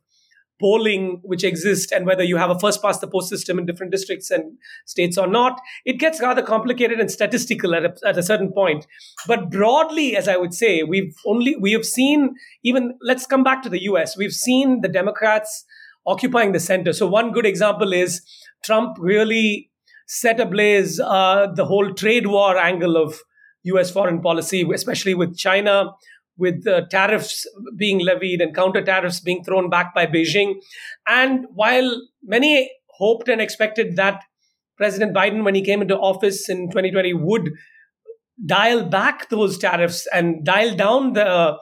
polling 0.58 1.20
which 1.22 1.44
exist 1.44 1.92
and 1.92 2.06
whether 2.06 2.24
you 2.24 2.36
have 2.36 2.50
a 2.50 2.58
first 2.58 2.82
past 2.82 3.00
the 3.00 3.06
post 3.06 3.28
system 3.28 3.58
in 3.58 3.66
different 3.66 3.92
districts 3.92 4.30
and 4.30 4.56
states 4.86 5.18
or 5.18 5.26
not 5.26 5.60
it 5.84 5.98
gets 5.98 6.20
rather 6.20 6.42
complicated 6.42 6.98
and 6.98 7.10
statistical 7.10 7.74
at 7.74 7.84
a, 7.84 7.94
at 8.06 8.16
a 8.16 8.22
certain 8.22 8.52
point. 8.52 8.86
But 9.26 9.50
broadly 9.50 10.16
as 10.16 10.28
i 10.28 10.36
would 10.36 10.54
say 10.54 10.82
we've 10.82 11.14
only 11.26 11.56
we 11.56 11.72
have 11.72 11.84
seen 11.84 12.34
even 12.62 12.98
let's 13.02 13.26
come 13.26 13.44
back 13.44 13.62
to 13.62 13.68
the 13.68 13.80
us 13.80 14.16
we've 14.16 14.32
seen 14.32 14.80
the 14.80 14.88
democrats 14.88 15.64
occupying 16.06 16.52
the 16.52 16.60
center. 16.60 16.92
So 16.92 17.06
one 17.06 17.32
good 17.32 17.46
example 17.46 17.92
is 17.92 18.22
trump 18.64 18.96
really 18.98 19.70
set 20.06 20.38
ablaze 20.40 21.00
uh, 21.00 21.48
the 21.54 21.64
whole 21.64 21.92
trade 21.92 22.26
war 22.28 22.56
angle 22.56 22.96
of 22.96 23.20
us 23.64 23.90
foreign 23.90 24.20
policy 24.20 24.64
especially 24.72 25.12
with 25.12 25.36
china 25.36 25.90
with 26.38 26.66
uh, 26.66 26.82
tariffs 26.90 27.46
being 27.76 27.98
levied 27.98 28.40
and 28.40 28.54
counter 28.54 28.82
tariffs 28.82 29.20
being 29.20 29.42
thrown 29.42 29.70
back 29.70 29.94
by 29.94 30.06
Beijing. 30.06 30.54
And 31.06 31.46
while 31.54 32.02
many 32.22 32.70
hoped 32.90 33.28
and 33.28 33.40
expected 33.40 33.96
that 33.96 34.22
President 34.76 35.14
Biden, 35.14 35.44
when 35.44 35.54
he 35.54 35.62
came 35.62 35.80
into 35.80 35.96
office 35.96 36.48
in 36.48 36.68
2020, 36.68 37.14
would 37.14 37.52
dial 38.44 38.84
back 38.84 39.30
those 39.30 39.56
tariffs 39.56 40.06
and 40.12 40.44
dial 40.44 40.74
down 40.74 41.14
the 41.14 41.56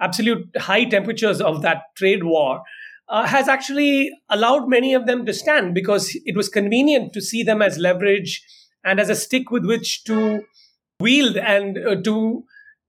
absolute 0.00 0.48
high 0.56 0.84
temperatures 0.84 1.40
of 1.40 1.62
that 1.62 1.82
trade 1.96 2.24
war, 2.24 2.62
uh, 3.08 3.26
has 3.26 3.48
actually 3.48 4.10
allowed 4.30 4.68
many 4.68 4.94
of 4.94 5.06
them 5.06 5.26
to 5.26 5.32
stand 5.32 5.74
because 5.74 6.16
it 6.24 6.36
was 6.36 6.48
convenient 6.48 7.12
to 7.12 7.20
see 7.20 7.42
them 7.42 7.60
as 7.60 7.78
leverage 7.78 8.42
and 8.84 9.00
as 9.00 9.08
a 9.08 9.14
stick 9.14 9.50
with 9.50 9.64
which 9.64 10.04
to 10.04 10.42
wield 11.00 11.36
and 11.36 11.78
uh, 11.78 11.96
to 12.02 12.44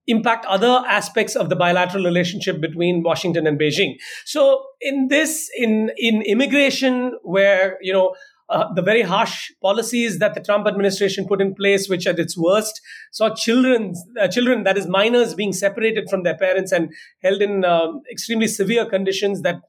impact 0.07 0.45
other 0.45 0.83
aspects 0.87 1.35
of 1.35 1.49
the 1.49 1.55
bilateral 1.55 2.03
relationship 2.03 2.59
between 2.59 3.03
Washington 3.03 3.47
and 3.47 3.59
Beijing. 3.59 3.95
So 4.25 4.65
in 4.81 5.07
this, 5.07 5.49
in 5.57 5.91
in 5.97 6.21
immigration, 6.23 7.17
where 7.23 7.77
you 7.81 7.93
know 7.93 8.15
uh, 8.49 8.71
the 8.73 8.81
very 8.81 9.01
harsh 9.01 9.51
policies 9.61 10.19
that 10.19 10.33
the 10.35 10.41
Trump 10.41 10.67
administration 10.67 11.25
put 11.27 11.41
in 11.41 11.55
place, 11.55 11.87
which 11.87 12.05
at 12.05 12.19
its 12.19 12.37
worst 12.37 12.81
saw 13.11 13.33
children, 13.33 13.93
uh, 14.19 14.27
children 14.27 14.63
that 14.63 14.77
is 14.77 14.87
minors 14.87 15.33
being 15.33 15.53
separated 15.53 16.09
from 16.09 16.23
their 16.23 16.37
parents 16.37 16.71
and 16.71 16.91
held 17.21 17.41
in 17.41 17.63
uh, 17.63 17.87
extremely 18.11 18.47
severe 18.47 18.85
conditions 18.85 19.41
that 19.41 19.61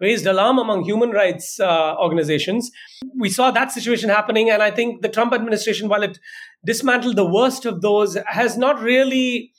raised 0.00 0.26
alarm 0.26 0.58
among 0.58 0.82
human 0.82 1.10
rights 1.10 1.60
uh, 1.60 1.94
organizations. 1.96 2.70
We 3.18 3.30
saw 3.30 3.50
that 3.52 3.70
situation 3.70 4.08
happening, 4.08 4.50
and 4.50 4.62
I 4.62 4.70
think 4.70 5.02
the 5.02 5.08
Trump 5.08 5.32
administration, 5.32 5.88
while 5.88 6.02
it 6.02 6.18
dismantled 6.64 7.16
the 7.16 7.30
worst 7.30 7.64
of 7.66 7.82
those, 7.82 8.16
has 8.26 8.56
not 8.56 8.80
really 8.80 9.52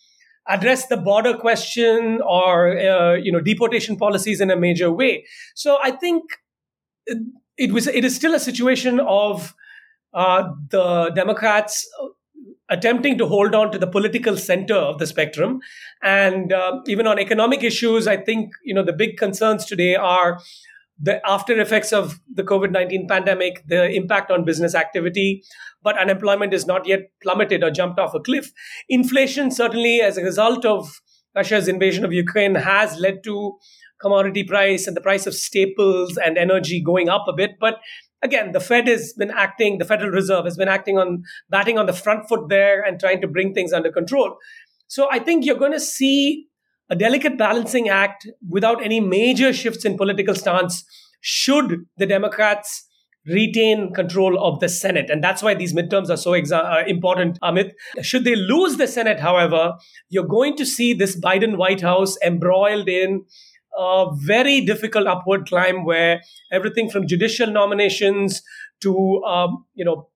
address 0.47 0.88
the 0.88 0.97
border 0.97 1.36
question 1.36 2.21
or 2.25 2.77
uh, 2.77 3.13
you 3.15 3.31
know 3.31 3.39
deportation 3.39 3.97
policies 3.97 4.41
in 4.41 4.51
a 4.51 4.55
major 4.55 4.91
way. 4.91 5.25
So 5.55 5.77
I 5.84 5.91
think 5.91 6.23
it 7.58 7.71
was 7.71 7.88
it 7.88 8.05
is 8.05 8.15
still 8.15 8.34
a 8.34 8.39
situation 8.39 8.99
of 8.99 9.53
uh, 10.13 10.49
the 10.69 11.12
Democrats 11.15 11.88
attempting 12.69 13.17
to 13.17 13.27
hold 13.27 13.53
on 13.53 13.71
to 13.71 13.77
the 13.77 13.88
political 13.88 14.36
center 14.38 14.75
of 14.75 14.97
the 14.97 15.05
spectrum, 15.05 15.60
and 16.01 16.51
uh, 16.51 16.79
even 16.88 17.05
on 17.05 17.19
economic 17.19 17.63
issues, 17.63 18.08
I 18.08 18.17
think 18.17 18.51
you 18.63 18.73
know 18.73 18.84
the 18.84 18.93
big 18.93 19.17
concerns 19.17 19.65
today 19.65 19.95
are 19.95 20.39
the 20.99 21.25
after 21.27 21.60
effects 21.60 21.91
of 21.91 22.19
the 22.34 22.43
COVID 22.43 22.71
19 22.71 23.08
pandemic, 23.08 23.63
the 23.67 23.89
impact 23.89 24.31
on 24.31 24.45
business 24.45 24.75
activity, 24.75 25.43
but 25.84 25.97
unemployment 25.97 26.53
is 26.53 26.65
not 26.65 26.88
yet 26.88 27.12
plummeted 27.21 27.63
or 27.63 27.71
jumped 27.71 27.99
off 27.99 28.13
a 28.13 28.19
cliff. 28.19 28.51
Inflation, 28.89 29.51
certainly, 29.51 30.01
as 30.01 30.17
a 30.17 30.23
result 30.23 30.65
of 30.65 31.01
Russia's 31.36 31.67
invasion 31.67 32.05
of 32.05 32.13
Ukraine, 32.13 32.55
has 32.55 32.97
led 32.97 33.23
to 33.25 33.58
commodity 34.01 34.43
price 34.43 34.88
and 34.88 34.95
the 34.95 35.01
price 35.01 35.25
of 35.25 35.34
staples 35.34 36.17
and 36.17 36.38
energy 36.38 36.81
going 36.81 37.10
up 37.10 37.25
a 37.27 37.34
bit. 37.34 37.51
But 37.60 37.79
again, 38.21 38.51
the 38.51 38.60
Fed 38.60 38.88
has 38.88 39.13
been 39.13 39.31
acting, 39.31 39.77
the 39.77 39.86
Federal 39.86 40.12
Reserve 40.12 40.45
has 40.45 40.58
been 40.58 40.67
acting 40.67 40.97
on 40.97 41.23
batting 41.49 41.77
on 41.77 41.86
the 41.86 41.93
front 41.93 42.27
foot 42.27 42.49
there 42.49 42.81
and 42.81 42.99
trying 42.99 43.21
to 43.21 43.27
bring 43.27 43.53
things 43.53 43.73
under 43.73 43.91
control. 43.91 44.38
So 44.88 45.08
I 45.12 45.19
think 45.19 45.45
you're 45.45 45.58
going 45.58 45.71
to 45.71 45.79
see 45.79 46.47
a 46.89 46.95
delicate 46.95 47.38
balancing 47.38 47.89
act 47.89 48.28
without 48.50 48.84
any 48.84 49.00
major 49.00 49.52
shifts 49.54 49.86
in 49.86 49.98
political 49.98 50.36
stance 50.36 50.84
should 51.21 51.86
the 51.98 52.06
Democrats 52.06 52.88
retain 53.28 53.91
control 53.93 54.38
of 54.43 54.60
the 54.60 54.69
Senate. 54.69 55.10
And 55.10 55.24
that's 55.24 55.41
why 55.41 55.56
these 55.56 55.74
midterms 55.74 56.10
are 56.10 56.17
so 56.17 56.32
exa- 56.32 56.84
uh, 56.84 56.86
important, 56.86 57.39
Amit. 57.41 57.71
Should 58.02 58.24
they 58.24 58.36
lose 58.36 58.78
the 58.78 58.88
Senate, 58.88 59.19
however, 59.19 59.74
you're 60.10 60.28
going 60.28 60.56
to 60.58 60.65
see 60.65 60.93
this 60.93 61.19
Biden 61.19 61.58
White 61.58 61.82
House 61.82 62.17
embroiled 62.24 62.88
in 62.88 63.26
a 63.78 64.06
very 64.13 64.62
difficult 64.62 65.08
upward 65.08 65.48
climb 65.48 65.86
where 65.86 66.21
everything 66.52 66.89
from 66.89 67.08
judicial 67.08 67.48
nominations 67.48 68.43
to, 68.82 69.24
um, 69.24 69.65
you 69.74 69.84
know, 69.84 70.08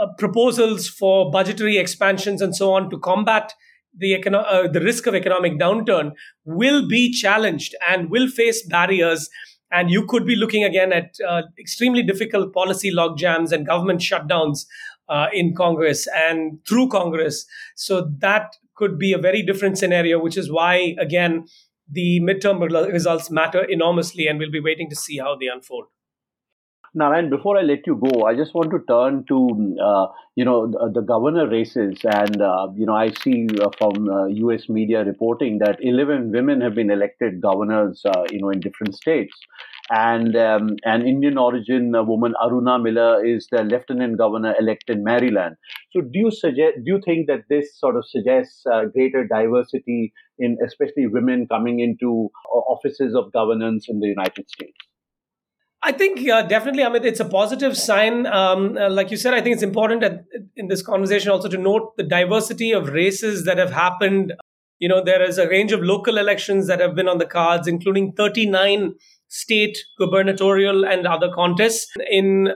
uh, 0.00 0.06
proposals 0.18 0.88
for 0.88 1.30
budgetary 1.30 1.78
expansions 1.78 2.40
and 2.40 2.54
so 2.54 2.72
on 2.72 2.90
to 2.90 2.98
combat 2.98 3.52
the, 3.96 4.12
econo- 4.12 4.44
uh, 4.46 4.68
the 4.68 4.80
risk 4.80 5.06
of 5.06 5.14
economic 5.14 5.58
downturn 5.58 6.12
will 6.44 6.86
be 6.86 7.12
challenged 7.12 7.74
and 7.88 8.10
will 8.10 8.28
face 8.28 8.66
barriers. 8.66 9.28
And 9.70 9.90
you 9.90 10.06
could 10.06 10.24
be 10.24 10.36
looking 10.36 10.64
again 10.64 10.92
at 10.92 11.16
uh, 11.26 11.42
extremely 11.58 12.02
difficult 12.02 12.52
policy 12.54 12.92
logjams 12.92 13.52
and 13.52 13.66
government 13.66 14.00
shutdowns 14.00 14.66
uh, 15.08 15.26
in 15.32 15.54
Congress 15.54 16.06
and 16.14 16.58
through 16.68 16.88
Congress. 16.88 17.46
So 17.74 18.10
that 18.18 18.52
could 18.76 18.98
be 18.98 19.12
a 19.12 19.18
very 19.18 19.42
different 19.42 19.78
scenario, 19.78 20.20
which 20.20 20.36
is 20.36 20.52
why, 20.52 20.94
again, 20.98 21.46
the 21.90 22.20
midterm 22.20 22.60
results 22.92 23.30
matter 23.30 23.64
enormously, 23.64 24.26
and 24.26 24.38
we'll 24.38 24.50
be 24.50 24.60
waiting 24.60 24.90
to 24.90 24.96
see 24.96 25.18
how 25.18 25.36
they 25.36 25.46
unfold. 25.46 25.86
Narayan, 26.98 27.28
before 27.28 27.58
I 27.58 27.60
let 27.60 27.86
you 27.86 27.94
go, 27.94 28.24
I 28.24 28.34
just 28.34 28.54
want 28.54 28.70
to 28.70 28.78
turn 28.88 29.24
to 29.28 29.76
uh, 29.78 30.06
you 30.34 30.46
know 30.46 30.66
the, 30.66 30.92
the, 30.94 31.02
governor 31.02 31.46
races, 31.46 31.98
and 32.04 32.40
uh, 32.40 32.68
you 32.74 32.86
know 32.86 32.94
I 32.94 33.10
see 33.10 33.48
uh, 33.60 33.68
from 33.76 34.06
U.S. 34.30 34.62
Uh, 34.62 34.72
media 34.72 35.04
reporting 35.04 35.58
that 35.58 35.76
11 35.82 36.32
women 36.32 36.62
have 36.62 36.74
been 36.74 36.90
elected 36.90 37.42
governors, 37.42 38.00
uh, 38.06 38.24
you 38.30 38.40
know, 38.40 38.48
in 38.48 38.60
different 38.60 38.94
states, 38.94 39.36
and 39.90 40.34
um, 40.36 40.76
an 40.86 41.06
Indian 41.06 41.36
origin 41.36 41.92
woman 41.92 42.32
Aruna 42.42 42.82
Miller 42.82 43.22
is 43.22 43.46
the 43.52 43.62
lieutenant 43.62 44.16
governor 44.16 44.54
elect 44.58 44.88
in 44.88 45.04
Maryland. 45.04 45.56
So, 45.92 46.00
do 46.00 46.18
you 46.18 46.30
suggest? 46.30 46.76
Do 46.76 46.94
you 46.94 47.02
think 47.04 47.26
that 47.26 47.42
this 47.50 47.78
sort 47.78 47.96
of 47.96 48.06
suggests 48.08 48.64
uh, 48.72 48.86
greater 48.86 49.26
diversity 49.26 50.14
in 50.38 50.56
especially 50.64 51.08
women 51.08 51.46
coming 51.46 51.80
into 51.80 52.30
offices 52.48 53.14
of 53.14 53.30
governance 53.34 53.84
in 53.86 54.00
the 54.00 54.08
United 54.08 54.48
States? 54.48 54.78
I 55.86 55.92
think 55.92 56.18
definitely, 56.48 56.82
Amit, 56.82 57.04
it's 57.04 57.20
a 57.20 57.24
positive 57.24 57.76
sign. 57.78 58.26
Um, 58.26 58.76
uh, 58.76 58.90
like 58.90 59.12
you 59.12 59.16
said, 59.16 59.34
I 59.34 59.40
think 59.40 59.54
it's 59.54 59.62
important 59.62 60.02
at, 60.02 60.24
in 60.56 60.66
this 60.66 60.82
conversation 60.82 61.30
also 61.30 61.48
to 61.48 61.56
note 61.56 61.96
the 61.96 62.02
diversity 62.02 62.72
of 62.72 62.88
races 62.88 63.44
that 63.44 63.56
have 63.58 63.70
happened. 63.70 64.32
You 64.80 64.88
know, 64.88 65.04
there 65.04 65.22
is 65.22 65.38
a 65.38 65.48
range 65.48 65.70
of 65.70 65.82
local 65.82 66.18
elections 66.18 66.66
that 66.66 66.80
have 66.80 66.96
been 66.96 67.06
on 67.06 67.18
the 67.18 67.24
cards, 67.24 67.68
including 67.68 68.14
39 68.14 68.94
state 69.28 69.78
gubernatorial 69.96 70.84
and 70.84 71.06
other 71.06 71.30
contests. 71.32 71.86
In 72.10 72.48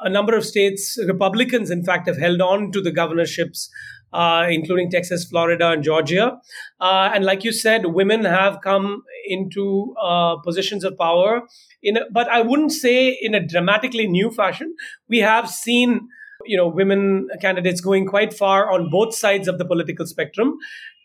a 0.00 0.08
number 0.08 0.34
of 0.34 0.46
states, 0.46 0.96
Republicans, 1.06 1.70
in 1.70 1.84
fact, 1.84 2.08
have 2.08 2.18
held 2.18 2.40
on 2.40 2.72
to 2.72 2.80
the 2.80 2.90
governorships 2.90 3.68
uh, 4.12 4.46
including 4.50 4.90
Texas, 4.90 5.24
Florida, 5.24 5.70
and 5.70 5.82
Georgia. 5.82 6.38
Uh, 6.80 7.10
and 7.14 7.24
like 7.24 7.44
you 7.44 7.52
said, 7.52 7.86
women 7.86 8.24
have 8.24 8.60
come 8.62 9.02
into 9.26 9.94
uh, 10.02 10.36
positions 10.36 10.84
of 10.84 10.96
power. 10.96 11.42
In 11.82 11.96
a, 11.96 12.00
but 12.10 12.28
I 12.28 12.40
wouldn't 12.40 12.72
say 12.72 13.16
in 13.20 13.34
a 13.34 13.44
dramatically 13.44 14.06
new 14.06 14.30
fashion. 14.30 14.74
We 15.08 15.18
have 15.18 15.48
seen, 15.48 16.08
you 16.46 16.56
know, 16.56 16.68
women 16.68 17.28
candidates 17.40 17.80
going 17.80 18.06
quite 18.06 18.32
far 18.32 18.70
on 18.70 18.90
both 18.90 19.14
sides 19.14 19.48
of 19.48 19.58
the 19.58 19.64
political 19.64 20.06
spectrum. 20.06 20.56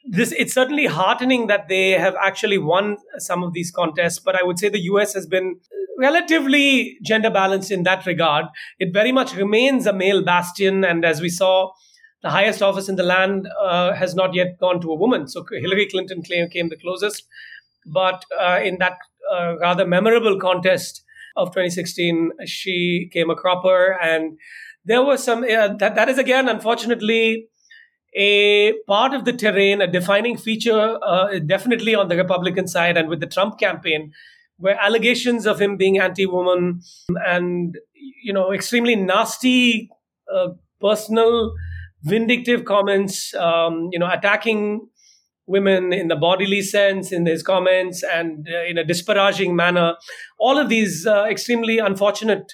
This 0.05 0.33
it's 0.33 0.53
certainly 0.53 0.85
heartening 0.85 1.47
that 1.47 1.69
they 1.69 1.91
have 1.91 2.15
actually 2.21 2.57
won 2.57 2.97
some 3.19 3.43
of 3.43 3.53
these 3.53 3.71
contests. 3.71 4.19
But 4.19 4.35
I 4.35 4.43
would 4.43 4.59
say 4.59 4.69
the 4.69 4.81
U.S. 4.81 5.13
has 5.13 5.25
been 5.25 5.59
relatively 5.97 6.97
gender 7.03 7.29
balanced 7.29 7.71
in 7.71 7.83
that 7.83 8.05
regard. 8.05 8.45
It 8.79 8.91
very 8.91 9.11
much 9.11 9.35
remains 9.35 9.85
a 9.85 9.93
male 9.93 10.23
bastion, 10.23 10.83
and 10.83 11.05
as 11.05 11.21
we 11.21 11.29
saw 11.29 11.71
the 12.23 12.29
highest 12.29 12.61
office 12.61 12.87
in 12.87 12.95
the 12.95 13.03
land 13.03 13.47
uh, 13.61 13.93
has 13.93 14.15
not 14.15 14.33
yet 14.33 14.57
gone 14.59 14.79
to 14.81 14.91
a 14.91 14.95
woman. 14.95 15.27
So 15.27 15.45
Hillary 15.51 15.87
Clinton 15.87 16.23
came, 16.23 16.69
the 16.69 16.77
closest. 16.77 17.27
But 17.85 18.23
uh, 18.39 18.61
in 18.63 18.77
that 18.79 18.97
uh, 19.31 19.57
rather 19.59 19.85
memorable 19.85 20.39
contest 20.39 21.03
of 21.35 21.49
2016, 21.49 22.31
she 22.45 23.09
came 23.11 23.29
a 23.29 23.35
cropper. 23.35 23.97
And 24.01 24.37
there 24.85 25.03
was 25.03 25.21
some, 25.21 25.41
that, 25.41 25.79
that 25.79 26.07
is 26.07 26.17
again, 26.17 26.47
unfortunately, 26.47 27.49
a 28.15 28.73
part 28.87 29.13
of 29.13 29.25
the 29.25 29.33
terrain, 29.33 29.81
a 29.81 29.87
defining 29.87 30.37
feature, 30.37 30.97
uh, 31.03 31.39
definitely 31.39 31.93
on 31.93 32.07
the 32.07 32.15
Republican 32.15 32.67
side 32.67 32.95
and 32.95 33.09
with 33.09 33.19
the 33.19 33.27
Trump 33.27 33.59
campaign, 33.59 34.13
where 34.57 34.79
allegations 34.79 35.45
of 35.45 35.59
him 35.59 35.75
being 35.75 35.99
anti-woman 35.99 36.81
and 37.25 37.77
you 38.21 38.31
know 38.31 38.53
extremely 38.53 38.95
nasty 38.95 39.89
uh, 40.33 40.49
personal 40.79 41.53
vindictive 42.03 42.65
comments, 42.65 43.33
um, 43.35 43.89
you 43.91 43.99
know, 43.99 44.09
attacking 44.09 44.87
women 45.45 45.91
in 45.91 46.07
the 46.07 46.15
bodily 46.15 46.61
sense 46.61 47.11
in 47.11 47.25
his 47.25 47.43
comments 47.43 48.03
and 48.03 48.47
uh, 48.49 48.63
in 48.63 48.77
a 48.77 48.83
disparaging 48.83 49.55
manner. 49.55 49.95
All 50.39 50.57
of 50.57 50.69
these 50.69 51.05
uh, 51.05 51.25
extremely 51.25 51.79
unfortunate 51.79 52.53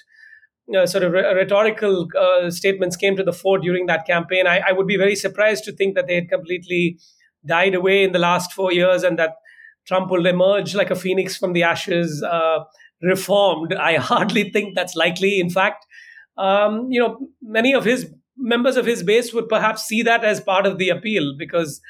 uh, 0.76 0.86
sort 0.86 1.04
of 1.04 1.12
re- 1.12 1.34
rhetorical 1.34 2.08
uh, 2.18 2.50
statements 2.50 2.96
came 2.96 3.16
to 3.16 3.22
the 3.22 3.32
fore 3.32 3.58
during 3.58 3.86
that 3.86 4.06
campaign. 4.06 4.46
I, 4.46 4.60
I, 4.68 4.72
would 4.72 4.86
be 4.86 4.96
very 4.96 5.16
surprised 5.16 5.64
to 5.64 5.72
think 5.72 5.94
that 5.96 6.06
they 6.06 6.14
had 6.14 6.28
completely 6.28 6.98
died 7.44 7.74
away 7.74 8.04
in 8.04 8.12
the 8.12 8.18
last 8.18 8.52
four 8.52 8.72
years 8.72 9.02
and 9.02 9.18
that 9.18 9.34
Trump 9.86 10.10
will 10.10 10.26
emerge 10.26 10.74
like 10.74 10.90
a 10.90 10.94
phoenix 10.94 11.36
from 11.36 11.52
the 11.52 11.62
ashes, 11.62 12.22
uh, 12.22 12.60
reformed. 13.02 13.72
I 13.74 13.96
hardly 14.10 14.50
think 14.50 14.74
that's 14.74 14.94
likely. 14.94 15.40
In 15.40 15.50
fact, 15.50 15.86
um, 16.36 16.86
you 16.90 17.00
know, 17.00 17.18
many 17.42 17.74
of 17.74 17.84
his 17.84 18.12
members 18.40 18.76
of 18.76 18.86
his 18.86 19.02
base 19.02 19.32
would 19.32 19.48
perhaps 19.48 19.84
see 19.84 20.02
that 20.02 20.24
as 20.24 20.40
part 20.40 20.66
of 20.66 20.78
the 20.78 20.88
appeal 20.88 21.34
because 21.38 21.80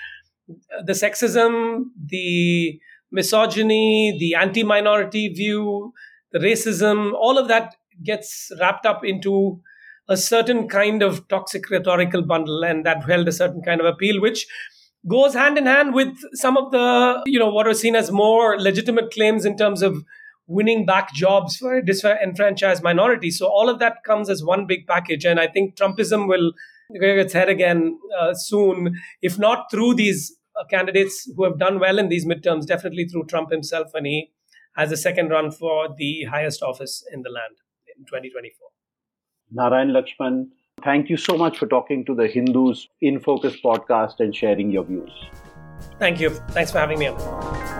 the 0.84 0.92
sexism, 0.92 1.84
the 2.06 2.80
misogyny, 3.12 4.16
the 4.18 4.34
anti 4.34 4.62
minority 4.62 5.28
view, 5.28 5.92
the 6.32 6.38
racism, 6.38 7.12
all 7.14 7.38
of 7.38 7.48
that 7.48 7.76
gets 8.02 8.50
wrapped 8.60 8.86
up 8.86 9.04
into 9.04 9.60
a 10.08 10.16
certain 10.16 10.68
kind 10.68 11.02
of 11.02 11.26
toxic 11.28 11.70
rhetorical 11.70 12.22
bundle 12.22 12.64
and 12.64 12.84
that 12.84 13.04
held 13.04 13.28
a 13.28 13.32
certain 13.32 13.62
kind 13.62 13.80
of 13.80 13.86
appeal, 13.86 14.20
which 14.20 14.46
goes 15.08 15.34
hand 15.34 15.56
in 15.56 15.66
hand 15.66 15.94
with 15.94 16.18
some 16.34 16.56
of 16.56 16.72
the, 16.72 17.22
you 17.26 17.38
know, 17.38 17.48
what 17.48 17.66
are 17.66 17.74
seen 17.74 17.94
as 17.94 18.10
more 18.10 18.58
legitimate 18.58 19.12
claims 19.12 19.44
in 19.44 19.56
terms 19.56 19.82
of 19.82 20.04
winning 20.50 20.84
back 20.84 21.14
jobs 21.14 21.56
for 21.56 21.80
disenfranchised 21.80 22.82
minorities. 22.82 23.38
So 23.38 23.46
all 23.46 23.68
of 23.68 23.78
that 23.78 24.02
comes 24.04 24.28
as 24.28 24.42
one 24.42 24.66
big 24.66 24.86
package, 24.86 25.24
and 25.24 25.38
I 25.38 25.46
think 25.46 25.76
Trumpism 25.76 26.26
will 26.28 26.52
rear 26.90 27.18
its 27.18 27.32
head 27.32 27.48
again 27.48 27.96
uh, 28.18 28.34
soon, 28.34 28.96
if 29.22 29.38
not 29.38 29.70
through 29.70 29.94
these 29.94 30.36
uh, 30.58 30.64
candidates 30.64 31.30
who 31.36 31.44
have 31.44 31.58
done 31.58 31.78
well 31.78 31.98
in 31.98 32.08
these 32.08 32.26
midterms, 32.26 32.66
definitely 32.66 33.04
through 33.04 33.26
Trump 33.26 33.52
himself 33.52 33.88
when 33.92 34.04
he 34.04 34.32
has 34.76 34.90
a 34.90 34.96
second 34.96 35.28
run 35.28 35.52
for 35.52 35.88
the 35.96 36.24
highest 36.24 36.62
office 36.62 37.04
in 37.12 37.22
the 37.22 37.30
land 37.30 37.54
in 37.96 38.04
2024. 38.06 38.68
Narayan 39.52 39.90
Lakshman, 39.92 40.48
thank 40.82 41.08
you 41.08 41.16
so 41.16 41.36
much 41.36 41.58
for 41.58 41.66
talking 41.66 42.04
to 42.06 42.14
the 42.14 42.26
Hindus 42.26 42.88
in 43.00 43.20
Focus 43.20 43.56
podcast 43.64 44.18
and 44.18 44.34
sharing 44.34 44.70
your 44.70 44.84
views. 44.84 45.12
Thank 46.00 46.18
you. 46.18 46.30
Thanks 46.30 46.72
for 46.72 46.78
having 46.78 46.98
me 46.98 47.06
on. 47.06 47.79